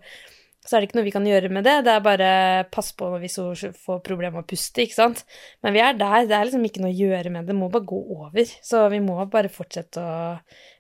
så 0.67 0.77
er 0.77 0.83
det 0.83 0.89
ikke 0.89 0.99
noe 0.99 1.07
vi 1.07 1.15
kan 1.15 1.27
gjøre 1.29 1.51
med 1.55 1.67
det. 1.67 1.77
Det 1.87 1.93
er 1.95 2.05
bare 2.05 2.31
pass 2.75 2.91
på 2.99 3.09
hvis 3.23 3.39
hun 3.39 3.75
får 3.87 4.01
problemer 4.07 4.35
med 4.35 4.47
å 4.47 4.51
puste, 4.51 4.83
ikke 4.83 4.99
sant. 4.99 5.23
Men 5.63 5.77
vi 5.77 5.83
er 5.85 5.99
der. 5.99 6.27
Det 6.27 6.35
er 6.35 6.49
liksom 6.49 6.65
ikke 6.67 6.83
noe 6.83 6.91
å 6.91 6.99
gjøre 6.99 7.31
med 7.31 7.45
det. 7.45 7.53
Det 7.53 7.59
må 7.59 7.69
bare 7.71 7.87
gå 7.87 8.01
over. 8.17 8.55
Så 8.67 8.81
vi 8.91 8.99
må 9.05 9.19
bare 9.31 9.53
fortsette 9.53 10.03
å 10.03 10.17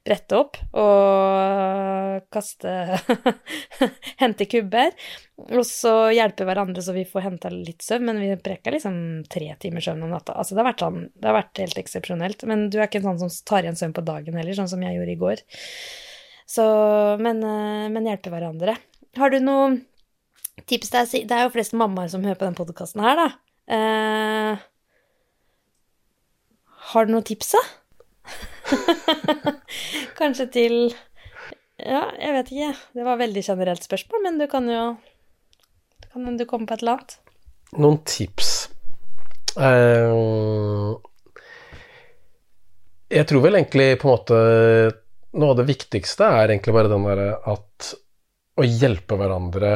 brette 0.07 0.39
opp 0.39 0.59
og 0.79 2.27
kaste 2.35 2.73
Hente 4.23 4.49
kubber. 4.51 4.95
Og 5.51 5.63
så 5.69 5.93
hjelpe 6.17 6.47
hverandre 6.49 6.83
så 6.83 6.95
vi 6.97 7.07
får 7.09 7.27
henta 7.29 7.53
litt 7.53 7.87
søvn. 7.87 8.11
Men 8.11 8.23
vi 8.25 8.33
brekker 8.43 8.75
liksom 8.75 8.99
tre 9.31 9.53
timer 9.63 9.85
søvn 9.87 10.03
om 10.09 10.17
natta. 10.17 10.35
Altså 10.35 10.57
det 10.57 10.65
har 10.65 10.71
vært 10.73 10.85
sånn 10.87 11.01
Det 11.15 11.31
har 11.31 11.39
vært 11.39 11.63
helt 11.63 11.81
eksepsjonelt. 11.85 12.43
Men 12.51 12.67
du 12.73 12.81
er 12.81 12.89
ikke 12.89 13.05
en 13.05 13.11
sånn 13.13 13.23
som 13.27 13.39
tar 13.47 13.67
igjen 13.67 13.79
søvn 13.79 13.95
på 13.97 14.07
dagen 14.07 14.39
heller, 14.39 14.59
sånn 14.59 14.75
som 14.75 14.83
jeg 14.83 14.99
gjorde 14.99 15.15
i 15.15 15.23
går. 15.23 15.47
Så 16.47 16.67
Men, 17.23 17.43
eh, 17.43 17.89
men 17.91 18.07
hjelpe 18.07 18.31
hverandre. 18.31 18.77
Har 19.17 19.33
du 19.33 19.39
noen 19.41 19.81
tips 20.69 20.93
der? 20.93 21.09
Det 21.09 21.33
er 21.33 21.47
jo 21.47 21.53
flest 21.55 21.77
mammaer 21.77 22.11
som 22.13 22.25
hører 22.27 22.39
på 22.41 22.49
den 22.49 22.57
podkasten 22.59 23.05
her, 23.05 23.17
da. 23.17 23.29
Eh, 23.67 24.65
har 26.93 27.07
du 27.07 27.15
noen 27.15 27.27
tips, 27.27 27.55
da? 27.57 27.63
Kanskje 30.19 30.47
til 30.53 30.77
Ja, 31.79 32.07
jeg 32.19 32.33
vet 32.35 32.53
ikke. 32.53 32.71
Det 32.97 33.05
var 33.05 33.17
et 33.17 33.25
veldig 33.27 33.43
generelt 33.47 33.87
spørsmål, 33.87 34.23
men 34.25 34.41
du 34.41 34.47
kan 34.51 34.69
jo 34.71 34.85
Kan 36.13 36.39
du 36.39 36.45
komme 36.49 36.67
på 36.67 36.75
et 36.75 36.83
eller 36.83 36.97
annet? 36.97 37.19
Noen 37.77 38.01
tips 38.07 38.53
uh, 39.59 40.95
Jeg 43.13 43.29
tror 43.29 43.45
vel 43.45 43.59
egentlig 43.61 43.91
på 44.01 44.09
en 44.09 44.15
måte 44.15 44.41
Noe 45.37 45.53
av 45.53 45.61
det 45.61 45.69
viktigste 45.69 46.27
er 46.27 46.55
egentlig 46.55 46.75
bare 46.75 46.91
den 46.91 47.07
derre 47.07 47.31
at 47.53 47.93
å 48.57 48.67
hjelpe 48.67 49.19
hverandre 49.21 49.73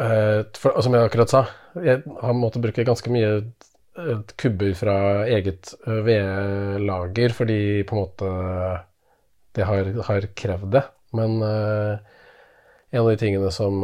uh, 0.00 0.40
for, 0.56 0.78
Som 0.84 0.96
jeg 0.96 1.08
akkurat 1.08 1.32
sa, 1.32 1.42
jeg 1.84 2.02
har 2.22 2.36
måttet 2.36 2.64
bruke 2.64 2.86
ganske 2.86 3.12
mye 3.12 3.32
uh, 3.40 4.20
kubber 4.40 4.72
fra 4.78 4.98
eget 5.28 5.74
uh, 5.86 6.00
vedlager 6.06 7.34
fordi 7.36 7.60
på 7.88 7.96
en 7.96 8.02
måte 8.04 8.32
det 9.58 9.66
har, 9.66 9.90
har 10.06 10.28
krevd 10.38 10.72
det. 10.76 10.84
Men 11.18 11.40
en 11.42 13.00
av 13.00 13.06
de 13.08 13.14
tingene 13.18 13.48
som, 13.50 13.80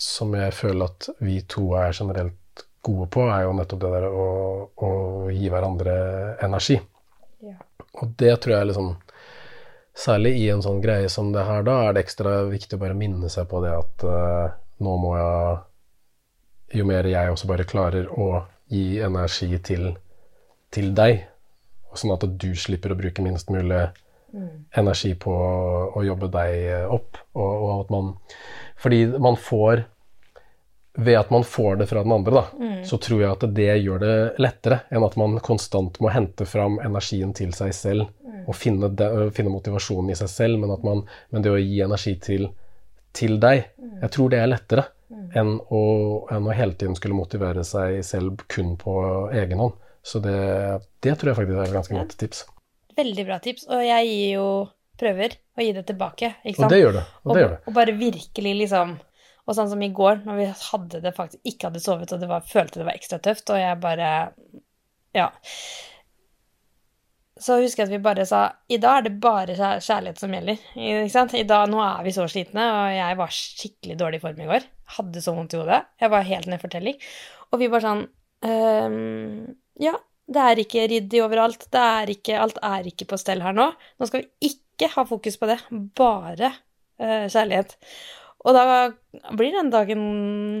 som 0.00 0.32
jeg 0.34 0.54
føler 0.56 0.88
at 0.88 1.06
vi 1.20 1.36
to 1.46 1.68
er 1.78 1.92
generelt 1.94 2.64
gode 2.82 3.06
på, 3.12 3.26
er 3.28 3.44
jo 3.44 3.52
nettopp 3.54 3.82
det 3.84 3.92
der 3.92 4.06
å, 4.08 4.26
å 4.74 4.90
gi 5.30 5.52
hverandre 5.52 5.94
energi. 6.42 6.80
Ja. 7.44 7.60
Og 8.00 8.16
det 8.18 8.32
tror 8.42 8.56
jeg 8.56 8.70
liksom 8.72 8.90
Særlig 9.96 10.36
i 10.38 10.46
en 10.52 10.62
sånn 10.62 10.80
greie 10.82 11.08
som 11.12 11.32
det 11.34 11.42
her, 11.44 11.64
da 11.66 11.76
er 11.86 11.96
det 11.96 12.04
ekstra 12.04 12.44
viktig 12.50 12.78
å 12.78 12.82
bare 12.82 12.96
minne 12.96 13.30
seg 13.32 13.48
på 13.50 13.60
det 13.64 13.72
at 13.74 14.04
uh, 14.06 14.52
nå 14.80 14.94
må 15.02 15.16
jeg 15.18 15.58
Jo 16.78 16.84
mer 16.86 17.06
jeg 17.10 17.32
også 17.32 17.48
bare 17.50 17.66
klarer 17.66 18.06
å 18.14 18.44
gi 18.70 19.00
energi 19.02 19.58
til, 19.66 19.88
til 20.70 20.92
deg, 20.94 21.24
sånn 21.98 22.12
at 22.14 22.22
du 22.38 22.52
slipper 22.54 22.94
å 22.94 22.98
bruke 23.00 23.24
minst 23.26 23.50
mulig 23.50 23.80
mm. 24.30 24.68
energi 24.78 25.16
på 25.18 25.34
å 25.34 26.04
jobbe 26.06 26.28
deg 26.30 26.86
opp, 26.86 27.18
og, 27.34 27.50
og 27.50 27.72
at 27.80 27.90
man 27.90 28.12
Fordi 28.78 29.00
man 29.18 29.34
får 29.34 29.82
ved 30.94 31.18
at 31.18 31.30
man 31.30 31.44
får 31.44 31.76
det 31.76 31.86
fra 31.86 32.02
den 32.02 32.12
andre, 32.12 32.34
da, 32.34 32.44
mm. 32.58 32.84
så 32.84 32.98
tror 32.98 33.22
jeg 33.22 33.30
at 33.30 33.44
det 33.54 33.68
gjør 33.78 34.00
det 34.02 34.14
lettere 34.42 34.80
enn 34.90 35.04
at 35.06 35.16
man 35.20 35.38
konstant 35.44 36.00
må 36.02 36.10
hente 36.10 36.46
fram 36.48 36.80
energien 36.82 37.34
til 37.36 37.52
seg 37.54 37.74
selv 37.76 38.08
mm. 38.26 38.40
og 38.48 38.56
finne, 38.58 38.90
de, 38.98 39.28
finne, 39.36 39.52
motivasjonen 39.54 40.10
i 40.10 40.18
seg 40.18 40.32
selv, 40.32 40.58
men, 40.62 40.74
man, 40.82 41.04
men 41.30 41.44
det 41.46 41.52
å 41.52 41.60
gi 41.60 41.78
energi 41.86 42.16
til, 42.22 42.48
til 43.16 43.38
deg, 43.42 43.68
mm. 43.78 44.00
jeg 44.02 44.14
tror 44.16 44.32
det 44.34 44.40
er 44.40 44.50
lettere 44.50 44.86
mm. 45.12 45.28
enn 45.38 45.52
å, 45.62 45.84
enn, 46.32 46.50
å, 46.50 46.56
hele 46.58 46.74
tiden 46.74 46.98
skulle 46.98 47.18
motivere 47.18 47.64
seg 47.66 48.00
selv 48.06 48.42
kun 48.50 48.74
på 48.80 48.96
egen 49.30 49.62
hånd. 49.62 49.78
Så 50.02 50.18
det, 50.24 50.40
det 51.04 51.18
tror 51.20 51.30
jeg 51.30 51.38
faktisk 51.38 51.60
er 51.60 51.68
et 51.68 51.76
ganske 51.76 51.94
godt 51.94 52.18
tips. 52.18 52.44
Veldig 52.98 53.24
bra 53.28 53.38
tips, 53.44 53.66
og 53.70 53.84
jeg 53.84 54.10
gir 54.10 54.36
jo 54.40 54.46
prøver 55.00 55.36
å 55.56 55.64
gi 55.64 55.70
det 55.76 55.84
tilbake, 55.88 56.34
ikke 56.42 56.58
sant? 56.58 56.66
Og 56.66 56.74
det 56.74 56.80
gjør 56.80 56.96
det. 56.98 57.04
Og, 57.22 57.30
det 57.32 57.44
gjør 57.44 57.54
det. 57.54 57.60
og 57.64 57.76
bare 57.76 57.94
virkelig 57.96 58.54
liksom 58.64 58.96
og 59.46 59.56
sånn 59.56 59.70
som 59.72 59.82
i 59.82 59.92
går, 59.94 60.24
når 60.26 60.40
vi 60.40 60.48
hadde 60.48 61.02
det 61.04 61.14
faktisk 61.16 61.52
ikke 61.52 61.70
hadde 61.70 61.82
sovet, 61.84 62.12
og 62.12 62.20
det 62.22 62.28
var, 62.30 62.46
følte 62.46 62.82
det 62.82 62.88
var 62.88 62.98
ekstra 62.98 63.20
tøft, 63.22 63.52
og 63.52 63.60
jeg 63.60 63.80
bare 63.82 64.10
Ja. 65.16 65.30
Så 67.40 67.56
husker 67.56 67.82
jeg 67.82 67.88
at 67.88 67.94
vi 67.94 68.04
bare 68.04 68.26
sa 68.28 68.40
i 68.68 68.76
dag 68.76 68.98
er 68.98 69.06
det 69.06 69.14
bare 69.22 69.54
kjærlighet 69.56 70.20
som 70.20 70.34
gjelder. 70.34 70.60
Ikke 70.76 71.12
sant? 71.12 71.32
I 71.34 71.46
dag, 71.48 71.70
Nå 71.72 71.80
er 71.80 72.04
vi 72.04 72.12
så 72.12 72.26
slitne, 72.28 72.66
og 72.76 72.92
jeg 72.92 73.16
var 73.16 73.32
skikkelig 73.32 73.96
dårlig 74.02 74.20
i 74.20 74.24
form 74.26 74.42
i 74.44 74.48
går. 74.50 74.66
Hadde 74.98 75.22
så 75.24 75.32
vondt 75.32 75.56
i 75.56 75.60
hodet. 75.62 75.80
Jeg 76.02 76.12
var 76.12 76.28
helt 76.28 76.50
nedfortelling. 76.52 77.00
Og 77.50 77.62
vi 77.62 77.70
bare 77.72 77.86
sånn 77.86 78.04
ehm, 78.44 79.56
Ja, 79.80 79.94
det 80.30 80.46
er 80.46 80.62
ikke 80.62 80.86
ryddig 80.92 81.22
overalt. 81.24 81.64
Det 81.72 81.86
er 81.96 82.12
ikke, 82.12 82.36
alt 82.38 82.60
er 82.62 82.86
ikke 82.92 83.08
på 83.10 83.18
stell 83.18 83.40
her 83.42 83.56
nå. 83.56 83.70
Nå 83.72 84.08
skal 84.10 84.22
vi 84.22 84.52
ikke 84.52 84.92
ha 84.94 85.06
fokus 85.08 85.40
på 85.40 85.48
det. 85.50 85.58
Bare 85.98 86.52
uh, 87.00 87.24
kjærlighet. 87.24 87.74
Og 88.40 88.56
da 88.56 88.64
blir 89.36 89.52
den 89.52 89.68
dagen 89.72 90.02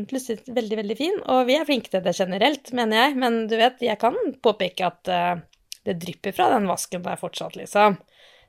plutselig 0.08 0.44
veldig, 0.52 0.76
veldig 0.82 0.96
fin. 0.98 1.16
Og 1.32 1.46
vi 1.48 1.56
er 1.56 1.66
flinke 1.68 1.92
til 1.92 2.02
det 2.04 2.12
generelt, 2.18 2.72
mener 2.76 3.06
jeg. 3.06 3.16
Men 3.22 3.40
du 3.48 3.56
vet, 3.56 3.80
jeg 3.84 4.00
kan 4.00 4.18
påpeke 4.44 4.90
at 4.90 5.10
uh, 5.10 5.40
det 5.88 5.96
drypper 6.02 6.36
fra 6.36 6.50
den 6.52 6.68
vasken 6.68 7.04
der 7.06 7.20
fortsatt, 7.20 7.56
liksom. 7.56 7.96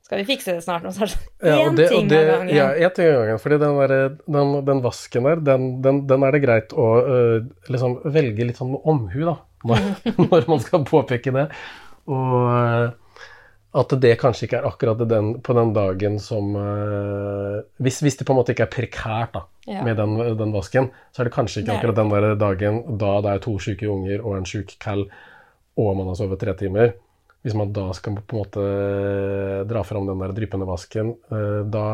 Skal 0.02 0.24
vi 0.24 0.26
fikse 0.34 0.56
det 0.58 0.64
snart? 0.66 0.84
Nå 0.84 0.92
så 0.92 1.06
er 1.06 1.14
det 1.46 1.52
én 1.62 1.78
ting 1.78 2.10
av 2.10 2.26
gangen. 2.28 2.52
Ja, 2.56 2.72
én 2.74 2.92
ting 2.96 3.08
av 3.08 3.22
gangen. 3.22 3.40
Fordi 3.40 3.60
den, 3.62 3.78
der, 3.80 4.18
den, 4.36 4.56
den 4.68 4.82
vasken 4.84 5.30
der, 5.30 5.44
den, 5.48 5.70
den, 5.86 6.02
den, 6.10 6.26
er 6.28 6.36
det 6.36 6.42
greit 6.44 6.74
å 6.76 6.88
uh, 7.06 7.38
liksom 7.72 8.02
velge 8.12 8.50
litt 8.50 8.60
sånn 8.60 8.74
med 8.74 8.90
omhu, 8.92 9.22
da. 9.30 9.38
Når, 9.70 9.86
når, 10.26 10.50
man 10.52 10.66
skal 10.66 10.84
påpeke 10.90 11.32
det. 11.38 11.48
Og 12.12 12.36
uh, 12.52 12.90
at 13.80 13.94
det 14.04 14.18
kanskje 14.20 14.50
ikke 14.50 14.60
er 14.60 14.68
akkurat 14.68 15.06
den, 15.08 15.38
på 15.40 15.56
den 15.56 15.72
dagen 15.78 16.20
som 16.20 16.58
uh, 16.60 17.61
hvis, 17.82 18.00
hvis, 18.06 18.18
det 18.20 18.28
på 18.28 18.34
en 18.34 18.40
måte 18.42 18.54
ikke 18.54 18.68
er 18.68 18.74
prekært 18.74 19.36
da, 19.36 19.44
ja. 19.68 19.84
med 19.86 19.98
den, 20.00 20.18
den, 20.40 20.54
vasken, 20.54 20.90
så 21.12 21.22
er 21.22 21.30
det 21.30 21.36
kanskje 21.36 21.64
ikke 21.64 21.78
akkurat 21.78 21.98
den 21.98 22.12
der 22.14 22.36
dagen 22.40 22.82
da 23.02 23.14
det 23.26 23.32
er 23.34 23.46
to 23.46 23.56
syke 23.62 23.90
unger 23.90 24.22
og 24.22 24.38
en 24.38 24.50
syk 24.50 24.76
cal, 24.82 25.08
og 25.80 25.96
man 25.98 26.12
har 26.12 26.20
sovet 26.20 26.42
tre 26.42 26.56
timer. 26.60 26.94
Hvis 27.42 27.56
man 27.58 27.72
da 27.74 27.88
skal 27.98 28.20
på 28.20 28.38
en 28.38 28.44
måte 28.44 28.64
dra 29.66 29.82
fram 29.88 30.06
den 30.06 30.22
der 30.22 30.36
dryppende 30.38 30.68
vasken, 30.70 31.16
uh, 31.34 31.62
da 31.74 31.86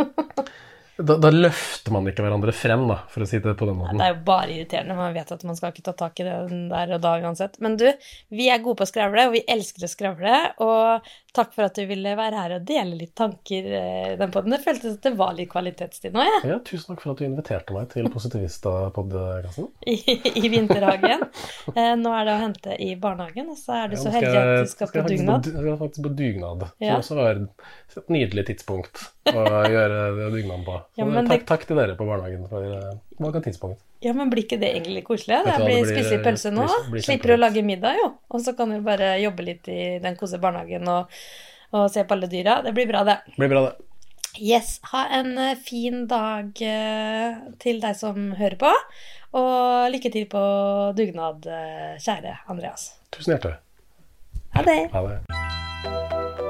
da, 1.02 1.16
da, 1.20 1.30
løfter 1.32 1.94
man 1.94 2.08
ikke 2.10 2.24
hverandre 2.24 2.52
frem, 2.56 2.84
da, 2.90 3.00
for 3.10 3.24
å 3.24 3.28
si 3.28 3.40
det 3.42 3.54
på 3.58 3.68
den 3.68 3.78
måten. 3.78 4.00
det 4.00 4.06
er 4.08 4.14
jo 4.14 4.20
bare 4.26 4.54
irriterende. 4.54 4.96
Man 4.98 5.16
vet 5.16 5.32
at 5.34 5.44
man 5.48 5.58
skal 5.58 5.74
ikke 5.74 5.86
ta 5.86 5.94
tak 5.96 6.20
i 6.22 6.26
det 6.26 6.36
der 6.70 6.94
og 6.96 7.02
da 7.04 7.14
uansett. 7.22 7.58
Men 7.64 7.76
du, 7.80 7.86
vi 8.34 8.50
er 8.52 8.62
gode 8.64 8.80
på 8.80 8.88
å 8.88 8.90
skravle, 8.90 9.28
og 9.28 9.36
vi 9.36 9.44
elsker 9.54 9.86
å 9.86 9.90
skravle. 9.90 10.38
Og 10.64 11.10
takk 11.36 11.52
for 11.54 11.68
at 11.68 11.78
du 11.78 11.84
ville 11.86 12.14
være 12.18 12.42
her 12.42 12.54
og 12.56 12.64
dele 12.66 12.98
litt 12.98 13.12
tanker 13.18 13.68
i 13.70 13.82
den 14.18 14.32
podden. 14.34 14.54
Det 14.54 14.62
føltes 14.64 14.96
at 14.98 15.06
det 15.06 15.14
var 15.18 15.36
litt 15.36 15.50
kvalitetstid 15.52 16.16
nå, 16.16 16.24
jeg. 16.26 16.40
Ja. 16.42 16.54
ja, 16.54 16.58
tusen 16.66 16.92
takk 16.92 17.04
for 17.04 17.14
at 17.14 17.22
du 17.22 17.26
inviterte 17.28 17.76
meg 17.76 17.90
til 17.92 18.10
Positivista-podkasten. 18.10 19.70
I, 19.94 19.96
I, 20.32 20.50
vinterhagen. 20.52 21.26
Eh, 21.74 21.94
nå 22.00 22.14
er 22.16 22.26
det 22.26 22.34
å 22.34 22.42
hente 22.42 22.76
i 22.82 22.92
barnehagen, 23.00 23.52
og 23.54 23.60
så 23.60 23.82
er 23.82 23.92
du 23.92 23.96
ja, 23.98 24.02
så 24.02 24.14
heldig 24.14 24.34
at 24.40 24.52
du 24.52 24.72
skal, 24.74 24.90
skal 24.90 25.06
på 25.06 25.14
dugnad. 25.14 25.50
Jeg 25.50 25.64
skal 25.64 25.80
faktisk 25.84 26.06
på 26.06 26.14
dugnad, 26.18 26.66
som 26.80 26.98
også 26.98 27.20
var 27.20 27.44
et 27.44 28.12
nydelig 28.12 28.46
tidspunkt 28.50 29.06
å 29.30 29.46
gjøre 29.74 30.30
dugnaden 30.34 30.66
på. 30.66 30.80
Ja, 31.00 31.22
takk, 31.24 31.42
det... 31.42 31.46
takk, 31.48 31.66
til 31.68 31.78
dere 31.80 31.96
på 31.98 32.06
barnehagen 32.08 32.46
for 32.50 32.64
uh, 32.64 33.38
tidspunkt. 33.44 33.80
Ja, 34.04 34.14
men 34.16 34.30
blir 34.32 34.46
ikke 34.46 34.60
det 34.60 34.72
egentlig 34.76 35.04
koselig? 35.06 35.42
Det 35.46 35.56
blir, 35.60 35.82
blir 35.82 35.88
spise 35.88 36.16
litt 36.16 36.24
pølse 36.24 36.52
nå. 36.54 36.66
Blir, 36.66 36.90
blir 36.94 37.06
Slipper 37.06 37.34
å 37.34 37.38
lage 37.40 37.64
middag, 37.66 38.00
jo. 38.00 38.10
Og 38.30 38.44
så 38.44 38.54
kan 38.58 38.72
du 38.72 38.80
bare 38.84 39.14
jobbe 39.20 39.46
litt 39.46 39.70
i 39.72 39.82
den 40.02 40.18
kose 40.20 40.40
barnehagen 40.42 40.88
og, 40.92 41.22
og, 41.72 41.86
se 41.92 42.04
på 42.04 42.16
alle 42.16 42.30
dyra. 42.32 42.60
Det 42.66 42.74
blir 42.76 42.88
bra, 42.90 43.04
det. 43.08 43.20
Blir 43.36 43.52
bra, 43.52 43.64
det. 43.68 43.86
Yes. 44.40 44.76
Ha 44.92 45.06
en 45.20 45.32
uh, 45.38 45.54
fin 45.58 46.04
dag 46.10 46.52
til 46.54 47.82
deg 47.82 47.98
som 47.98 48.30
hører 48.40 48.60
på. 48.60 48.74
Og 49.40 49.90
lykke 49.94 50.10
til 50.10 50.24
på 50.30 50.40
dugnad, 50.98 51.46
kjære 52.02 52.40
Andreas. 52.50 52.90
Tusen 53.14 53.36
hjertelig. 53.36 53.60
Ha 54.58 54.66
det. 54.66 54.80
Ha 54.90 55.06
det. 55.06 56.49